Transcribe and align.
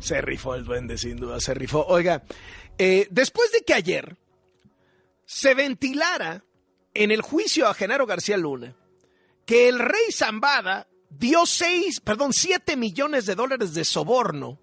Se 0.00 0.20
rifó 0.20 0.54
el 0.54 0.64
duende, 0.64 0.98
sin 0.98 1.16
duda, 1.16 1.40
se 1.40 1.54
rifó. 1.54 1.84
Oiga, 1.86 2.24
eh, 2.78 3.06
después 3.10 3.52
de 3.52 3.62
que 3.62 3.74
ayer 3.74 4.16
se 5.24 5.54
ventilara 5.54 6.44
en 6.94 7.10
el 7.10 7.22
juicio 7.22 7.68
a 7.68 7.74
Genaro 7.74 8.06
García 8.06 8.36
Luna 8.36 8.74
que 9.46 9.68
el 9.68 9.78
rey 9.78 10.12
Zambada 10.12 10.88
dio 11.08 11.46
seis, 11.46 12.00
perdón, 12.00 12.32
siete 12.32 12.76
millones 12.76 13.26
de 13.26 13.34
dólares 13.34 13.74
de 13.74 13.84
soborno 13.84 14.58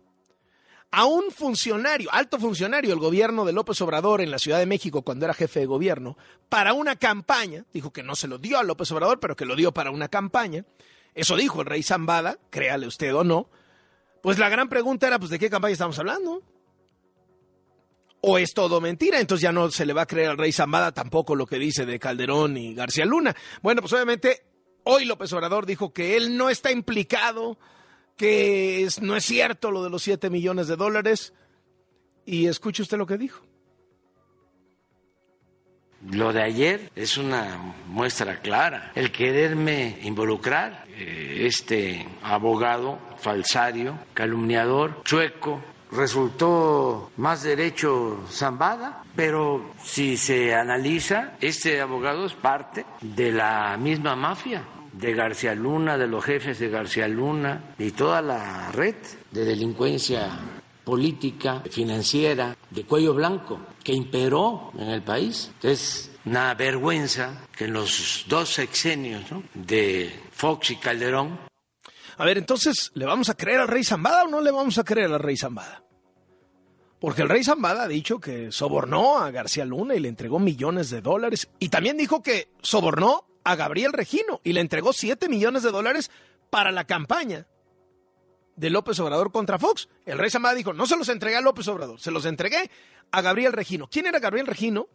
a 0.91 1.05
un 1.05 1.31
funcionario, 1.31 2.09
alto 2.11 2.39
funcionario 2.39 2.89
del 2.89 2.99
gobierno 2.99 3.45
de 3.45 3.53
López 3.53 3.79
Obrador 3.81 4.21
en 4.21 4.31
la 4.31 4.39
Ciudad 4.39 4.57
de 4.57 4.65
México 4.65 5.03
cuando 5.03 5.25
era 5.25 5.33
jefe 5.33 5.59
de 5.59 5.67
gobierno, 5.67 6.17
para 6.49 6.73
una 6.73 6.95
campaña, 6.95 7.65
dijo 7.71 7.93
que 7.93 8.01
no 8.01 8.15
se 8.15 8.27
lo 8.27 8.39
dio 8.39 8.57
a 8.57 8.63
López 8.63 8.91
Obrador, 8.91 9.19
pero 9.19 9.35
que 9.35 9.45
lo 9.45 9.55
dio 9.55 9.71
para 9.71 9.91
una 9.91 10.07
campaña. 10.07 10.65
Eso 11.13 11.35
dijo 11.35 11.61
el 11.61 11.67
rey 11.67 11.83
Zambada, 11.83 12.39
créale 12.49 12.87
usted 12.87 13.13
o 13.13 13.23
no. 13.23 13.49
Pues 14.21 14.37
la 14.37 14.49
gran 14.49 14.69
pregunta 14.69 15.07
era, 15.07 15.19
pues, 15.19 15.31
¿de 15.31 15.39
qué 15.39 15.49
campaña 15.49 15.73
estamos 15.73 15.97
hablando? 15.99 16.43
¿O 18.21 18.37
es 18.37 18.53
todo 18.53 18.81
mentira? 18.81 19.19
Entonces 19.19 19.43
ya 19.43 19.51
no 19.51 19.71
se 19.71 19.85
le 19.85 19.93
va 19.93 20.01
a 20.01 20.07
creer 20.07 20.29
al 20.29 20.37
rey 20.37 20.51
Zambada 20.51 20.91
tampoco 20.91 21.35
lo 21.35 21.45
que 21.45 21.57
dice 21.57 21.85
de 21.85 21.99
Calderón 21.99 22.57
y 22.57 22.73
García 22.73 23.05
Luna. 23.05 23.35
Bueno, 23.61 23.81
pues 23.81 23.93
obviamente 23.93 24.43
hoy 24.83 25.05
López 25.05 25.31
Obrador 25.31 25.65
dijo 25.65 25.93
que 25.93 26.17
él 26.17 26.35
no 26.35 26.49
está 26.49 26.71
implicado 26.71 27.57
que 28.17 28.85
no 29.01 29.15
es 29.15 29.23
cierto 29.23 29.71
lo 29.71 29.81
de 29.81 29.89
los 29.89 30.03
7 30.03 30.29
millones 30.29 30.67
de 30.67 30.75
dólares. 30.75 31.33
Y 32.25 32.47
escuche 32.47 32.83
usted 32.83 32.97
lo 32.97 33.05
que 33.05 33.17
dijo. 33.17 33.48
Lo 36.11 36.31
de 36.31 36.43
ayer 36.43 36.91
es 36.95 37.17
una 37.17 37.73
muestra 37.87 38.37
clara. 38.37 38.91
El 38.95 39.11
quererme 39.11 39.99
involucrar, 40.03 40.85
eh, 40.97 41.43
este 41.45 42.07
abogado 42.23 42.99
falsario, 43.17 43.99
calumniador, 44.13 45.03
chueco, 45.03 45.61
resultó 45.91 47.11
más 47.17 47.43
derecho 47.43 48.23
zambada, 48.29 49.03
pero 49.15 49.73
si 49.83 50.17
se 50.17 50.53
analiza, 50.53 51.33
este 51.41 51.81
abogado 51.81 52.25
es 52.25 52.33
parte 52.33 52.85
de 53.01 53.31
la 53.31 53.75
misma 53.77 54.15
mafia 54.15 54.63
de 54.93 55.13
García 55.13 55.55
Luna, 55.55 55.97
de 55.97 56.07
los 56.07 56.23
jefes 56.23 56.59
de 56.59 56.69
García 56.69 57.07
Luna 57.07 57.73
y 57.77 57.91
toda 57.91 58.21
la 58.21 58.71
red 58.71 58.95
de 59.31 59.45
delincuencia 59.45 60.29
política, 60.83 61.61
financiera, 61.69 62.55
de 62.69 62.83
cuello 62.83 63.13
blanco, 63.13 63.59
que 63.83 63.93
imperó 63.93 64.71
en 64.77 64.89
el 64.89 65.01
país. 65.01 65.51
Es 65.61 66.11
una 66.25 66.53
vergüenza 66.53 67.47
que 67.55 67.65
en 67.65 67.73
los 67.73 68.25
dos 68.27 68.49
sexenios 68.49 69.23
de 69.53 70.11
Fox 70.31 70.71
y 70.71 70.75
Calderón. 70.77 71.39
A 72.17 72.25
ver, 72.25 72.37
entonces, 72.37 72.91
¿le 72.95 73.05
vamos 73.05 73.29
a 73.29 73.35
creer 73.35 73.61
al 73.61 73.67
rey 73.67 73.83
Zambada 73.83 74.23
o 74.23 74.27
no 74.27 74.41
le 74.41 74.51
vamos 74.51 74.77
a 74.77 74.83
creer 74.83 75.11
al 75.11 75.19
rey 75.19 75.37
Zambada? 75.37 75.83
Porque 76.99 77.21
el 77.21 77.29
rey 77.29 77.43
Zambada 77.43 77.83
ha 77.83 77.87
dicho 77.87 78.19
que 78.19 78.51
sobornó 78.51 79.19
a 79.19 79.31
García 79.31 79.63
Luna 79.63 79.95
y 79.95 79.99
le 79.99 80.09
entregó 80.09 80.37
millones 80.37 80.89
de 80.89 81.01
dólares. 81.01 81.49
Y 81.57 81.69
también 81.69 81.95
dijo 81.95 82.21
que 82.21 82.51
sobornó 82.61 83.25
a 83.45 83.55
Gabriel 83.55 83.93
Regino 83.93 84.41
y 84.43 84.51
le 84.51 84.59
entregó 84.59 84.91
7 84.91 85.29
millones 85.29 85.63
de 85.63 85.71
dólares 85.71 86.11
para 86.49 86.71
la 86.71 86.85
campaña 86.85 87.47
de 88.59 88.69
López 88.69 88.99
Obrador 88.99 89.31
contra 89.31 89.57
Fox. 89.57 89.87
El 90.05 90.17
rey 90.17 90.29
Zambada 90.29 90.53
dijo, 90.53 90.73
no 90.73 90.85
se 90.85 90.97
los 90.97 91.07
entregué 91.07 91.37
a 91.37 91.41
López 91.41 91.67
Obrador, 91.69 91.99
se 91.99 92.11
los 92.11 92.25
entregué 92.25 92.69
a 93.11 93.21
Gabriel 93.21 93.53
Regino. 93.53 93.87
¿Quién 93.89 94.05
era 94.05 94.19
Gabriel 94.19 94.47
Regino? 94.47 94.87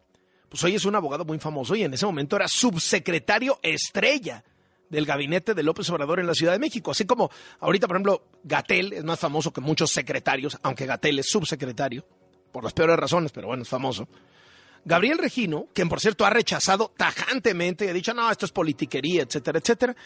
Pues 0.51 0.63
hoy 0.65 0.75
es 0.75 0.85
un 0.85 0.95
abogado 0.95 1.25
muy 1.25 1.39
famoso 1.39 1.75
y 1.75 1.83
en 1.83 1.95
ese 1.95 2.05
momento 2.05 2.37
era 2.37 2.47
subsecretario 2.47 3.59
estrella 3.63 4.45
del 4.91 5.07
gabinete 5.07 5.55
de 5.55 5.63
López 5.63 5.89
Obrador 5.89 6.21
en 6.21 6.27
la 6.27 6.35
Ciudad 6.35 6.53
de 6.53 6.59
México. 6.59 6.91
Así 6.91 7.07
como 7.07 7.31
ahorita, 7.61 7.89
por 7.89 7.97
ejemplo, 7.97 8.29
Gatel 8.45 8.93
es 8.93 9.03
más 9.03 9.19
famoso 9.19 9.51
que 9.51 9.63
muchos 9.63 9.91
secretarios, 9.91 10.59
aunque 10.63 10.85
Gatel 10.85 11.19
es 11.19 11.27
subsecretario, 11.31 12.07
por 12.53 12.63
las 12.63 12.75
peores 12.75 12.97
razones, 12.97 13.33
pero 13.33 13.47
bueno, 13.47 13.63
es 13.63 13.69
famoso. 13.69 14.07
Gabriel 14.85 15.17
Regino, 15.17 15.69
quien 15.73 15.89
por 15.89 16.01
cierto 16.01 16.27
ha 16.27 16.31
rechazado 16.31 16.93
tajantemente, 16.95 17.89
ha 17.89 17.95
dicho, 17.95 18.13
no, 18.13 18.31
esto 18.31 18.45
es 18.45 18.53
politiquería, 18.53 19.23
etcétera, 19.23 19.59
etcétera. 19.59 19.97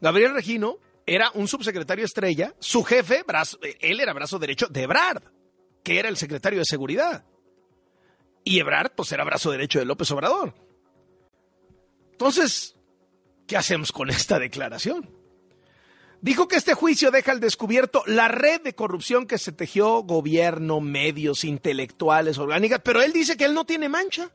Gabriel 0.00 0.32
Regino 0.32 0.78
era 1.06 1.30
un 1.34 1.48
subsecretario 1.48 2.04
estrella, 2.04 2.54
su 2.58 2.82
jefe, 2.84 3.24
él 3.80 4.00
era 4.00 4.12
brazo 4.12 4.38
derecho 4.38 4.66
de 4.68 4.82
Ebrard, 4.82 5.22
que 5.82 5.98
era 5.98 6.08
el 6.08 6.16
secretario 6.16 6.60
de 6.60 6.64
Seguridad. 6.64 7.24
Y 8.44 8.58
Ebrard, 8.58 8.92
pues 8.94 9.12
era 9.12 9.24
brazo 9.24 9.50
derecho 9.50 9.78
de 9.78 9.84
López 9.84 10.10
Obrador. 10.10 10.54
Entonces, 12.12 12.76
¿qué 13.46 13.56
hacemos 13.56 13.92
con 13.92 14.10
esta 14.10 14.38
declaración? 14.38 15.10
Dijo 16.20 16.46
que 16.46 16.54
este 16.56 16.74
juicio 16.74 17.10
deja 17.10 17.32
al 17.32 17.40
descubierto 17.40 18.04
la 18.06 18.28
red 18.28 18.60
de 18.62 18.76
corrupción 18.76 19.26
que 19.26 19.38
se 19.38 19.50
tejió 19.50 20.02
gobierno, 20.02 20.80
medios, 20.80 21.42
intelectuales, 21.42 22.38
orgánicas, 22.38 22.80
pero 22.84 23.02
él 23.02 23.12
dice 23.12 23.36
que 23.36 23.44
él 23.44 23.54
no 23.54 23.64
tiene 23.64 23.88
mancha. 23.88 24.30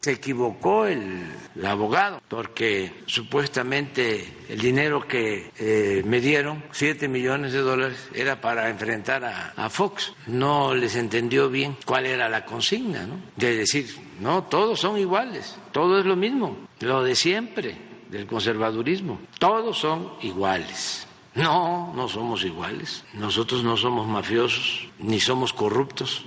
Se 0.00 0.12
equivocó 0.12 0.86
el, 0.86 1.24
abogado 1.64 2.22
porque 2.28 3.02
supuestamente 3.06 4.26
el 4.48 4.58
dinero 4.58 5.06
que 5.06 5.50
eh, 5.58 6.02
me 6.06 6.20
dieron, 6.20 6.64
7 6.72 7.06
millones 7.06 7.52
de 7.52 7.58
dólares, 7.58 8.08
era 8.14 8.40
para 8.40 8.70
enfrentar 8.70 9.24
a, 9.24 9.52
a, 9.56 9.68
Fox. 9.68 10.14
No 10.26 10.74
les 10.74 10.96
entendió 10.96 11.50
bien 11.50 11.76
cuál 11.84 12.06
era 12.06 12.28
la 12.28 12.46
consigna, 12.46 13.06
¿no? 13.06 13.16
De 13.36 13.56
decir, 13.56 13.94
no, 14.20 14.44
todos 14.44 14.80
son 14.80 14.96
iguales, 14.96 15.56
todo 15.72 15.98
es 15.98 16.06
lo 16.06 16.16
mismo, 16.16 16.56
lo 16.80 17.04
de 17.04 17.14
siempre 17.14 17.90
del 18.10 18.26
conservadurismo. 18.26 19.20
Todos 19.38 19.78
son 19.78 20.12
iguales. 20.22 21.06
No, 21.34 21.92
no 21.94 22.08
somos 22.08 22.44
iguales. 22.44 23.04
Nosotros 23.14 23.62
no 23.62 23.76
somos 23.76 24.06
mafiosos 24.06 24.88
ni 24.98 25.20
somos 25.20 25.52
corruptos. 25.52 26.26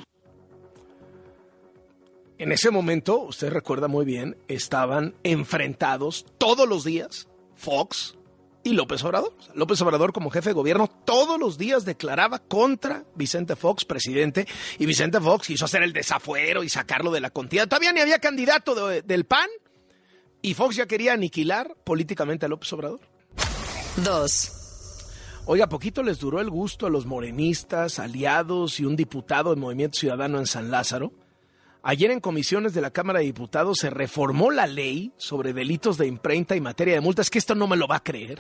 En 2.44 2.52
ese 2.52 2.72
momento, 2.72 3.20
usted 3.20 3.54
recuerda 3.54 3.88
muy 3.88 4.04
bien, 4.04 4.36
estaban 4.50 5.16
enfrentados 5.24 6.26
todos 6.38 6.68
los 6.68 6.84
días 6.84 7.30
Fox 7.56 8.18
y 8.66 8.74
López 8.74 9.02
Obrador. 9.06 9.34
López 9.56 9.80
Obrador 9.80 10.12
como 10.12 10.30
jefe 10.30 10.50
de 10.50 10.54
gobierno 10.54 10.90
todos 11.06 11.40
los 11.40 11.58
días 11.58 11.86
declaraba 11.86 12.40
contra 12.40 13.06
Vicente 13.16 13.56
Fox, 13.56 13.86
presidente, 13.86 14.46
y 14.78 14.86
Vicente 14.86 15.22
Fox 15.22 15.48
quiso 15.48 15.64
hacer 15.64 15.84
el 15.84 15.94
desafuero 15.94 16.66
y 16.66 16.70
sacarlo 16.70 17.12
de 17.12 17.22
la 17.22 17.30
contienda. 17.30 17.68
Todavía 17.68 17.94
ni 17.94 18.02
había 18.02 18.20
candidato 18.20 18.90
del 18.90 19.24
PAN 19.24 19.48
y 20.42 20.54
Fox 20.54 20.76
ya 20.76 20.86
quería 20.86 21.14
aniquilar 21.14 21.78
políticamente 21.86 22.46
a 22.46 22.50
López 22.50 22.74
Obrador. 22.74 23.00
Dos. 24.04 24.52
Oiga, 25.46 25.70
poquito 25.70 26.04
les 26.04 26.20
duró 26.20 26.42
el 26.42 26.50
gusto 26.50 26.88
a 26.88 26.90
los 26.90 27.06
morenistas, 27.06 28.00
aliados 28.00 28.82
y 28.82 28.86
un 28.86 28.98
diputado 28.98 29.52
del 29.52 29.60
Movimiento 29.60 29.98
Ciudadano 29.98 30.40
en 30.40 30.46
San 30.46 30.72
Lázaro. 30.72 31.14
Ayer 31.86 32.12
en 32.12 32.22
comisiones 32.22 32.74
de 32.74 32.80
la 32.80 32.92
Cámara 32.92 33.20
de 33.20 33.26
Diputados 33.26 33.80
se 33.80 33.90
reformó 33.90 34.52
la 34.52 34.68
ley 34.68 35.12
sobre 35.18 35.52
delitos 35.52 35.98
de 35.98 36.08
imprenta 36.08 36.56
y 36.56 36.62
materia 36.62 36.94
de 36.94 37.02
multas, 37.02 37.30
que 37.30 37.38
esto 37.38 37.56
no 37.56 37.68
me 37.68 37.76
lo 37.76 37.88
va 37.88 37.98
a 37.98 38.04
creer. 38.04 38.40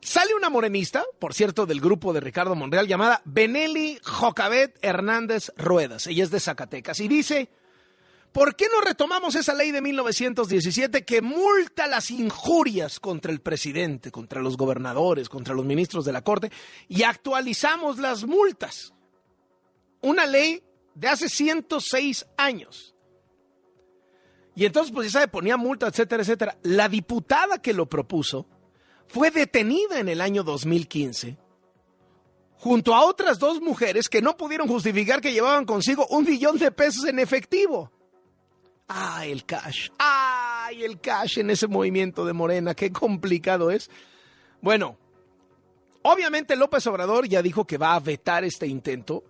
Sale 0.00 0.36
una 0.36 0.50
morenista, 0.50 1.04
por 1.18 1.34
cierto, 1.34 1.66
del 1.66 1.80
grupo 1.80 2.12
de 2.12 2.20
Ricardo 2.20 2.54
Monreal, 2.54 2.86
llamada 2.86 3.22
Benelli 3.24 3.98
Jocabet 4.04 4.78
Hernández 4.82 5.52
Ruedas. 5.56 6.06
Ella 6.06 6.22
es 6.22 6.30
de 6.30 6.38
Zacatecas 6.38 7.00
y 7.00 7.08
dice, 7.08 7.50
¿Por 8.30 8.54
qué 8.54 8.66
no 8.72 8.80
retomamos 8.80 9.34
esa 9.34 9.52
ley 9.52 9.72
de 9.72 9.82
1917 9.82 11.04
que 11.04 11.22
multa 11.22 11.88
las 11.88 12.12
injurias 12.12 13.00
contra 13.00 13.32
el 13.32 13.40
presidente, 13.40 14.12
contra 14.12 14.40
los 14.40 14.56
gobernadores, 14.56 15.28
contra 15.28 15.54
los 15.54 15.64
ministros 15.66 16.04
de 16.04 16.12
la 16.12 16.22
Corte 16.22 16.52
y 16.86 17.02
actualizamos 17.02 17.98
las 17.98 18.24
multas? 18.24 18.94
Una 20.02 20.24
ley 20.24 20.62
de 21.00 21.08
hace 21.08 21.28
106 21.28 22.26
años. 22.36 22.94
Y 24.54 24.66
entonces, 24.66 24.92
pues 24.92 25.06
ya 25.06 25.20
sabe, 25.20 25.28
ponía 25.28 25.56
multa, 25.56 25.86
etcétera, 25.86 26.22
etcétera. 26.22 26.58
La 26.62 26.88
diputada 26.88 27.62
que 27.62 27.72
lo 27.72 27.86
propuso 27.86 28.46
fue 29.06 29.30
detenida 29.30 29.98
en 29.98 30.08
el 30.08 30.20
año 30.20 30.44
2015 30.44 31.38
junto 32.60 32.94
a 32.94 33.06
otras 33.06 33.38
dos 33.38 33.60
mujeres 33.62 34.10
que 34.10 34.20
no 34.20 34.36
pudieron 34.36 34.68
justificar 34.68 35.22
que 35.22 35.32
llevaban 35.32 35.64
consigo 35.64 36.06
un 36.10 36.24
millón 36.24 36.58
de 36.58 36.70
pesos 36.70 37.06
en 37.06 37.18
efectivo. 37.18 37.90
¡Ay, 38.86 39.32
el 39.32 39.46
cash! 39.46 39.88
¡Ay, 39.98 40.84
el 40.84 41.00
cash 41.00 41.38
en 41.38 41.48
ese 41.48 41.68
movimiento 41.68 42.26
de 42.26 42.34
Morena! 42.34 42.74
¡Qué 42.74 42.92
complicado 42.92 43.70
es! 43.70 43.88
Bueno, 44.60 44.98
obviamente 46.02 46.54
López 46.54 46.86
Obrador 46.86 47.26
ya 47.26 47.40
dijo 47.40 47.66
que 47.66 47.78
va 47.78 47.94
a 47.94 48.00
vetar 48.00 48.44
este 48.44 48.66
intento. 48.66 49.24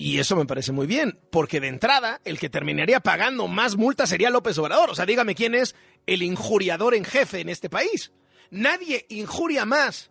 Y 0.00 0.18
eso 0.18 0.34
me 0.34 0.46
parece 0.46 0.72
muy 0.72 0.86
bien, 0.86 1.20
porque 1.30 1.60
de 1.60 1.68
entrada 1.68 2.22
el 2.24 2.38
que 2.38 2.48
terminaría 2.48 3.00
pagando 3.00 3.48
más 3.48 3.76
multas 3.76 4.08
sería 4.08 4.30
López 4.30 4.56
Obrador. 4.56 4.88
O 4.88 4.94
sea, 4.94 5.04
dígame 5.04 5.34
quién 5.34 5.54
es 5.54 5.76
el 6.06 6.22
injuriador 6.22 6.94
en 6.94 7.04
jefe 7.04 7.40
en 7.40 7.50
este 7.50 7.68
país. 7.68 8.10
Nadie 8.50 9.04
injuria 9.10 9.66
más 9.66 10.10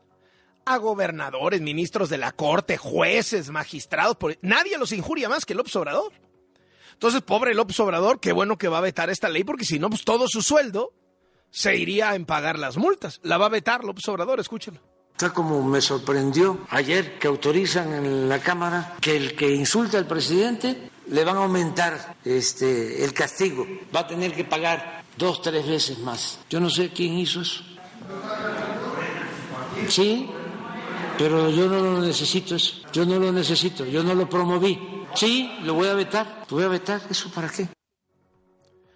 a 0.64 0.78
gobernadores, 0.78 1.62
ministros 1.62 2.08
de 2.10 2.20
la 2.20 2.34
corte, 2.34 2.78
jueces, 2.78 3.50
magistrados. 3.50 4.16
Nadie 4.44 4.78
los 4.78 4.92
injuria 4.92 5.28
más 5.28 5.44
que 5.44 5.56
López 5.56 5.76
Obrador. 5.76 6.14
Entonces, 6.94 7.24
pobre 7.24 7.56
López 7.56 7.80
Obrador, 7.80 8.20
qué 8.20 8.32
bueno 8.32 8.60
que 8.60 8.68
va 8.68 8.78
a 8.78 8.82
vetar 8.82 9.10
esta 9.10 9.28
ley, 9.28 9.44
porque 9.44 9.66
si 9.66 9.80
no, 9.80 9.90
pues 9.90 10.06
todo 10.06 10.28
su 10.28 10.44
sueldo 10.44 10.94
se 11.50 11.76
iría 11.78 12.14
en 12.14 12.28
pagar 12.28 12.60
las 12.60 12.78
multas. 12.78 13.20
La 13.24 13.40
va 13.40 13.48
a 13.48 13.50
vetar 13.50 13.84
López 13.84 14.08
Obrador, 14.08 14.40
escúchelo. 14.40 14.89
Está 15.20 15.34
como 15.34 15.62
me 15.62 15.82
sorprendió 15.82 16.60
ayer 16.70 17.20
que 17.20 17.28
autorizan 17.28 17.92
en 17.92 18.30
la 18.30 18.40
Cámara 18.40 18.96
que 19.02 19.18
el 19.18 19.36
que 19.36 19.54
insulta 19.54 19.98
al 19.98 20.08
presidente 20.08 20.92
le 21.08 21.26
van 21.26 21.36
a 21.36 21.40
aumentar 21.40 22.16
este 22.24 23.04
el 23.04 23.14
castigo, 23.14 23.68
va 23.94 24.00
a 24.00 24.08
tener 24.08 24.34
que 24.34 24.46
pagar 24.46 25.04
dos, 25.18 25.42
tres 25.42 25.68
veces 25.68 26.00
más. 26.00 26.40
Yo 26.50 26.62
no 26.62 26.70
sé 26.70 26.94
quién 26.94 27.18
hizo 27.18 27.42
eso. 27.42 27.62
Sí, 29.90 30.30
pero 31.18 31.50
yo 31.50 31.68
no 31.68 31.82
lo 31.82 32.00
necesito 32.00 32.56
eso. 32.56 32.88
Yo 32.94 33.06
no 33.06 33.20
lo 33.20 33.34
necesito, 33.34 33.86
yo 33.86 34.02
no 34.02 34.16
lo 34.16 34.30
promoví. 34.30 34.80
Sí, 35.16 35.52
lo 35.64 35.74
voy 35.74 35.90
a 35.90 35.96
vetar. 35.96 36.46
Lo 36.50 36.56
voy 36.56 36.64
a 36.64 36.70
vetar. 36.70 37.02
¿Eso 37.10 37.30
para 37.30 37.50
qué? 37.50 37.68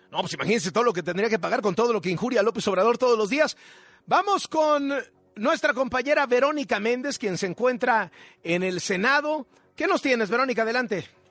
No, 0.09 0.21
pues 0.21 0.35
imagínense 0.35 0.71
todo 0.71 0.85
lo 0.85 0.93
que 0.93 1.03
tendría 1.03 1.27
que 1.27 1.37
pagar 1.37 1.61
con 1.61 1.75
todo 1.75 1.91
lo 1.91 1.99
que 1.99 2.11
injuria 2.11 2.39
a 2.39 2.43
López 2.43 2.65
Obrador 2.69 2.97
todos 2.97 3.17
los 3.17 3.29
días. 3.29 3.57
Vamos 4.05 4.47
con 4.47 4.93
nuestra 5.35 5.73
compañera 5.73 6.25
Verónica 6.25 6.79
Méndez, 6.79 7.17
quien 7.17 7.37
se 7.37 7.47
encuentra 7.47 8.11
en 8.43 8.63
el 8.63 8.81
Senado. 8.81 9.47
¿Qué 9.75 9.87
nos 9.87 10.01
tienes, 10.01 10.29
Verónica? 10.29 10.63
Adelante. 10.63 11.22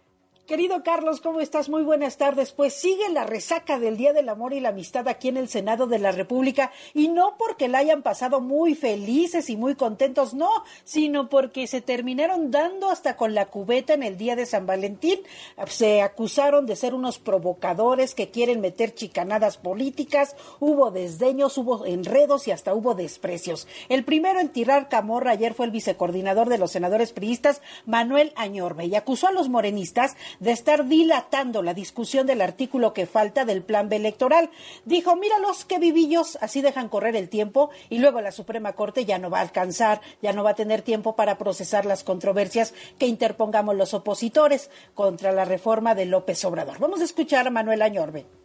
Querido 0.52 0.82
Carlos, 0.82 1.22
¿cómo 1.22 1.40
estás? 1.40 1.70
Muy 1.70 1.82
buenas 1.82 2.18
tardes. 2.18 2.52
Pues 2.52 2.74
sigue 2.74 3.08
la 3.08 3.24
resaca 3.24 3.78
del 3.78 3.96
Día 3.96 4.12
del 4.12 4.28
Amor 4.28 4.52
y 4.52 4.60
la 4.60 4.68
Amistad 4.68 5.08
aquí 5.08 5.28
en 5.28 5.38
el 5.38 5.48
Senado 5.48 5.86
de 5.86 5.98
la 5.98 6.12
República 6.12 6.72
y 6.92 7.08
no 7.08 7.36
porque 7.38 7.68
la 7.68 7.78
hayan 7.78 8.02
pasado 8.02 8.42
muy 8.42 8.74
felices 8.74 9.48
y 9.48 9.56
muy 9.56 9.76
contentos, 9.76 10.34
no, 10.34 10.50
sino 10.84 11.30
porque 11.30 11.66
se 11.66 11.80
terminaron 11.80 12.50
dando 12.50 12.90
hasta 12.90 13.16
con 13.16 13.34
la 13.34 13.46
cubeta 13.46 13.94
en 13.94 14.02
el 14.02 14.18
Día 14.18 14.36
de 14.36 14.44
San 14.44 14.66
Valentín. 14.66 15.20
Se 15.68 16.02
acusaron 16.02 16.66
de 16.66 16.76
ser 16.76 16.92
unos 16.92 17.18
provocadores 17.18 18.14
que 18.14 18.28
quieren 18.28 18.60
meter 18.60 18.94
chicanadas 18.94 19.56
políticas, 19.56 20.36
hubo 20.60 20.90
desdeños, 20.90 21.56
hubo 21.56 21.86
enredos 21.86 22.46
y 22.46 22.50
hasta 22.50 22.74
hubo 22.74 22.94
desprecios. 22.94 23.66
El 23.88 24.04
primero 24.04 24.38
en 24.38 24.50
tirar 24.50 24.90
camorra 24.90 25.30
ayer 25.30 25.54
fue 25.54 25.64
el 25.64 25.72
vicecoordinador 25.72 26.50
de 26.50 26.58
los 26.58 26.72
senadores 26.72 27.14
priistas, 27.14 27.62
Manuel 27.86 28.34
Añorbe, 28.36 28.84
y 28.84 28.96
acusó 28.96 29.28
a 29.28 29.32
los 29.32 29.48
morenistas 29.48 30.14
de 30.42 30.50
estar 30.50 30.86
dilatando 30.86 31.62
la 31.62 31.72
discusión 31.72 32.26
del 32.26 32.42
artículo 32.42 32.92
que 32.92 33.06
falta 33.06 33.44
del 33.44 33.62
plan 33.62 33.88
B 33.88 33.94
electoral. 33.94 34.50
Dijo, 34.84 35.14
míralos 35.14 35.64
qué 35.64 35.78
vivillos, 35.78 36.36
así 36.40 36.62
dejan 36.62 36.88
correr 36.88 37.14
el 37.14 37.28
tiempo 37.28 37.70
y 37.88 37.98
luego 37.98 38.20
la 38.20 38.32
Suprema 38.32 38.72
Corte 38.72 39.04
ya 39.04 39.18
no 39.18 39.30
va 39.30 39.38
a 39.38 39.42
alcanzar, 39.42 40.00
ya 40.20 40.32
no 40.32 40.42
va 40.42 40.50
a 40.50 40.56
tener 40.56 40.82
tiempo 40.82 41.14
para 41.14 41.38
procesar 41.38 41.86
las 41.86 42.02
controversias 42.02 42.74
que 42.98 43.06
interpongamos 43.06 43.76
los 43.76 43.94
opositores 43.94 44.68
contra 44.94 45.30
la 45.30 45.44
reforma 45.44 45.94
de 45.94 46.06
López 46.06 46.44
Obrador. 46.44 46.80
Vamos 46.80 47.00
a 47.00 47.04
escuchar 47.04 47.46
a 47.46 47.50
Manuel 47.50 47.80
Añorbe. 47.80 48.41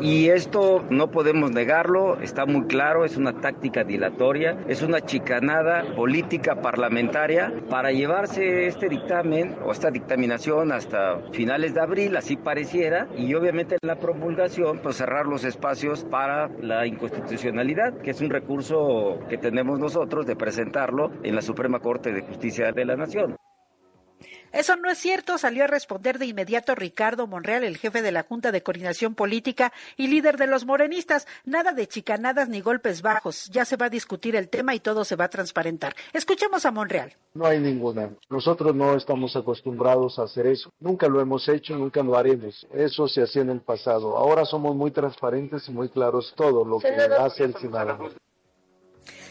Y 0.00 0.28
esto 0.28 0.84
no 0.90 1.10
podemos 1.10 1.50
negarlo, 1.50 2.20
está 2.20 2.46
muy 2.46 2.68
claro, 2.68 3.04
es 3.04 3.16
una 3.16 3.40
táctica 3.40 3.82
dilatoria, 3.82 4.56
es 4.68 4.82
una 4.82 5.00
chicanada 5.00 5.92
política 5.96 6.54
parlamentaria 6.62 7.52
para 7.68 7.90
llevarse 7.90 8.68
este 8.68 8.88
dictamen 8.88 9.56
o 9.64 9.72
esta 9.72 9.90
dictaminación 9.90 10.70
hasta 10.70 11.18
finales 11.32 11.74
de 11.74 11.80
abril, 11.80 12.16
así 12.16 12.36
pareciera, 12.36 13.08
y 13.16 13.34
obviamente 13.34 13.76
en 13.80 13.88
la 13.88 13.96
promulgación, 13.96 14.78
pues 14.78 14.96
cerrar 14.96 15.26
los 15.26 15.42
espacios 15.42 16.04
para 16.04 16.48
la 16.60 16.86
inconstitucionalidad, 16.86 17.98
que 17.98 18.12
es 18.12 18.20
un 18.20 18.30
recurso 18.30 19.18
que 19.28 19.36
tenemos 19.36 19.80
nosotros 19.80 20.26
de 20.26 20.36
presentarlo 20.36 21.10
en 21.24 21.34
la 21.34 21.42
Suprema 21.42 21.80
Corte 21.80 22.12
de 22.12 22.22
Justicia 22.22 22.70
de 22.70 22.84
la 22.84 22.94
Nación. 22.94 23.36
Eso 24.52 24.76
no 24.76 24.90
es 24.90 24.98
cierto, 24.98 25.38
salió 25.38 25.64
a 25.64 25.66
responder 25.66 26.18
de 26.18 26.26
inmediato 26.26 26.74
Ricardo 26.74 27.26
Monreal, 27.26 27.64
el 27.64 27.76
jefe 27.76 28.02
de 28.02 28.12
la 28.12 28.22
Junta 28.22 28.52
de 28.52 28.62
Coordinación 28.62 29.14
Política 29.14 29.72
y 29.96 30.08
líder 30.08 30.36
de 30.36 30.46
los 30.46 30.64
morenistas. 30.64 31.26
Nada 31.44 31.72
de 31.72 31.86
chicanadas 31.86 32.48
ni 32.48 32.60
golpes 32.60 33.02
bajos. 33.02 33.50
Ya 33.50 33.64
se 33.64 33.76
va 33.76 33.86
a 33.86 33.90
discutir 33.90 34.36
el 34.36 34.48
tema 34.48 34.74
y 34.74 34.80
todo 34.80 35.04
se 35.04 35.16
va 35.16 35.24
a 35.24 35.30
transparentar. 35.30 35.94
Escuchemos 36.12 36.64
a 36.64 36.70
Monreal. 36.70 37.14
No 37.34 37.46
hay 37.46 37.58
ninguna. 37.60 38.10
Nosotros 38.30 38.74
no 38.74 38.96
estamos 38.96 39.36
acostumbrados 39.36 40.18
a 40.18 40.24
hacer 40.24 40.46
eso. 40.46 40.72
Nunca 40.80 41.08
lo 41.08 41.20
hemos 41.20 41.48
hecho, 41.48 41.76
nunca 41.76 42.02
lo 42.02 42.16
haremos. 42.16 42.66
Eso 42.72 43.06
se 43.06 43.22
hacía 43.22 43.42
en 43.42 43.50
el 43.50 43.60
pasado. 43.60 44.16
Ahora 44.16 44.44
somos 44.44 44.74
muy 44.74 44.90
transparentes 44.90 45.68
y 45.68 45.72
muy 45.72 45.88
claros 45.88 46.32
todo 46.36 46.64
lo 46.64 46.78
que 46.78 46.88
hace 46.88 47.44
el 47.44 47.54
ciudadano. 47.54 48.10